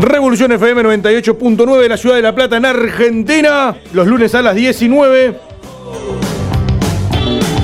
Revolución 0.00 0.52
FM 0.52 0.82
98.9 0.82 1.82
de 1.82 1.88
la 1.88 1.96
ciudad 1.96 2.16
de 2.16 2.22
La 2.22 2.34
Plata 2.34 2.56
en 2.56 2.64
Argentina, 2.64 3.76
los 3.92 4.06
lunes 4.06 4.34
a 4.34 4.40
las 4.40 4.54
19. 4.54 5.38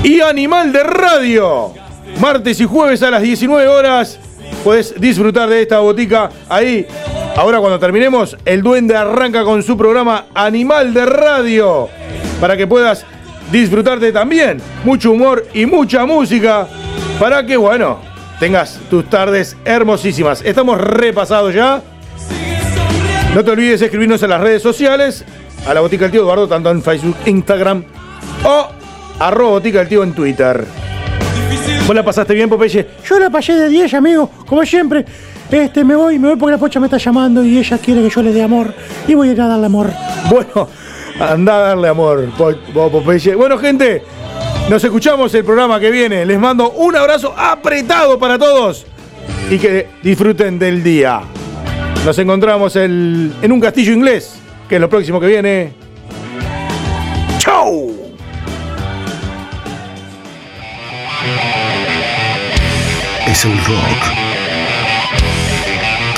Y 0.03 0.21
Animal 0.21 0.71
de 0.71 0.83
Radio, 0.83 1.73
martes 2.19 2.61
y 2.61 2.65
jueves 2.65 3.01
a 3.01 3.09
las 3.09 3.23
19 3.23 3.67
horas. 3.67 4.19
Puedes 4.63 4.99
disfrutar 4.99 5.49
de 5.49 5.63
esta 5.63 5.79
botica 5.79 6.29
ahí. 6.47 6.85
Ahora 7.37 7.59
cuando 7.59 7.77
terminemos, 7.77 8.35
el 8.45 8.63
duende 8.63 8.95
arranca 8.95 9.43
con 9.43 9.61
su 9.61 9.77
programa 9.77 10.25
Animal 10.33 10.91
de 10.91 11.05
Radio. 11.05 11.87
Para 12.41 12.57
que 12.57 12.65
puedas 12.65 13.05
disfrutarte 13.51 14.11
también. 14.11 14.59
Mucho 14.83 15.11
humor 15.11 15.45
y 15.53 15.67
mucha 15.67 16.07
música. 16.07 16.67
Para 17.19 17.45
que, 17.45 17.55
bueno, 17.55 17.99
tengas 18.39 18.79
tus 18.89 19.07
tardes 19.07 19.55
hermosísimas. 19.65 20.41
Estamos 20.43 20.81
repasados 20.81 21.53
ya. 21.53 21.83
No 23.35 23.43
te 23.43 23.51
olvides 23.51 23.81
de 23.81 23.85
escribirnos 23.85 24.23
en 24.23 24.31
las 24.31 24.41
redes 24.41 24.63
sociales. 24.63 25.23
A 25.67 25.75
la 25.75 25.81
Botica 25.81 26.05
del 26.05 26.13
Tío 26.13 26.21
Eduardo, 26.21 26.47
tanto 26.47 26.71
en 26.71 26.81
Facebook, 26.81 27.17
Instagram 27.27 27.83
o 28.45 28.67
arroba 29.19 29.51
Botica 29.51 29.77
del 29.77 29.87
Tío 29.87 30.01
en 30.01 30.13
Twitter. 30.13 30.65
¿Vos 31.85 31.95
la 31.95 32.03
pasaste 32.03 32.33
bien, 32.33 32.49
Popeye? 32.49 32.87
Yo 33.07 33.19
la 33.19 33.29
pasé 33.29 33.53
de 33.53 33.69
10, 33.69 33.93
amigo, 33.93 34.31
como 34.47 34.65
siempre. 34.65 35.05
Este, 35.51 35.83
me 35.83 35.95
voy, 35.95 36.19
me 36.19 36.27
voy 36.29 36.37
porque 36.37 36.51
la 36.51 36.57
pocha 36.57 36.79
me 36.79 36.87
está 36.87 36.97
llamando 36.97 37.43
y 37.43 37.57
ella 37.57 37.77
quiere 37.77 38.01
que 38.03 38.09
yo 38.09 38.21
le 38.21 38.33
dé 38.33 38.43
amor. 38.43 38.73
Y 39.07 39.13
voy 39.13 39.29
a 39.29 39.31
ir 39.31 39.41
a 39.41 39.47
darle 39.47 39.65
amor. 39.67 39.91
Bueno, 40.29 40.67
anda 41.19 41.55
a 41.55 41.59
darle 41.69 41.87
amor. 41.87 42.27
Bueno, 43.37 43.57
gente, 43.57 44.03
nos 44.69 44.83
escuchamos 44.83 45.33
el 45.33 45.45
programa 45.45 45.79
que 45.79 45.89
viene. 45.89 46.25
Les 46.25 46.37
mando 46.39 46.71
un 46.71 46.95
abrazo 46.95 47.33
apretado 47.37 48.19
para 48.19 48.37
todos 48.37 48.85
y 49.49 49.57
que 49.57 49.87
disfruten 50.03 50.59
del 50.59 50.83
día. 50.83 51.21
Nos 52.05 52.17
encontramos 52.19 52.75
el- 52.75 53.33
en 53.41 53.51
un 53.51 53.59
castillo 53.61 53.93
inglés, 53.93 54.39
que 54.67 54.75
es 54.75 54.81
lo 54.81 54.89
próximo 54.89 55.19
que 55.19 55.27
viene. 55.27 55.73
¡Chau! 57.39 57.91
Es 63.27 63.45
el 63.45 63.57
rock 63.65 64.16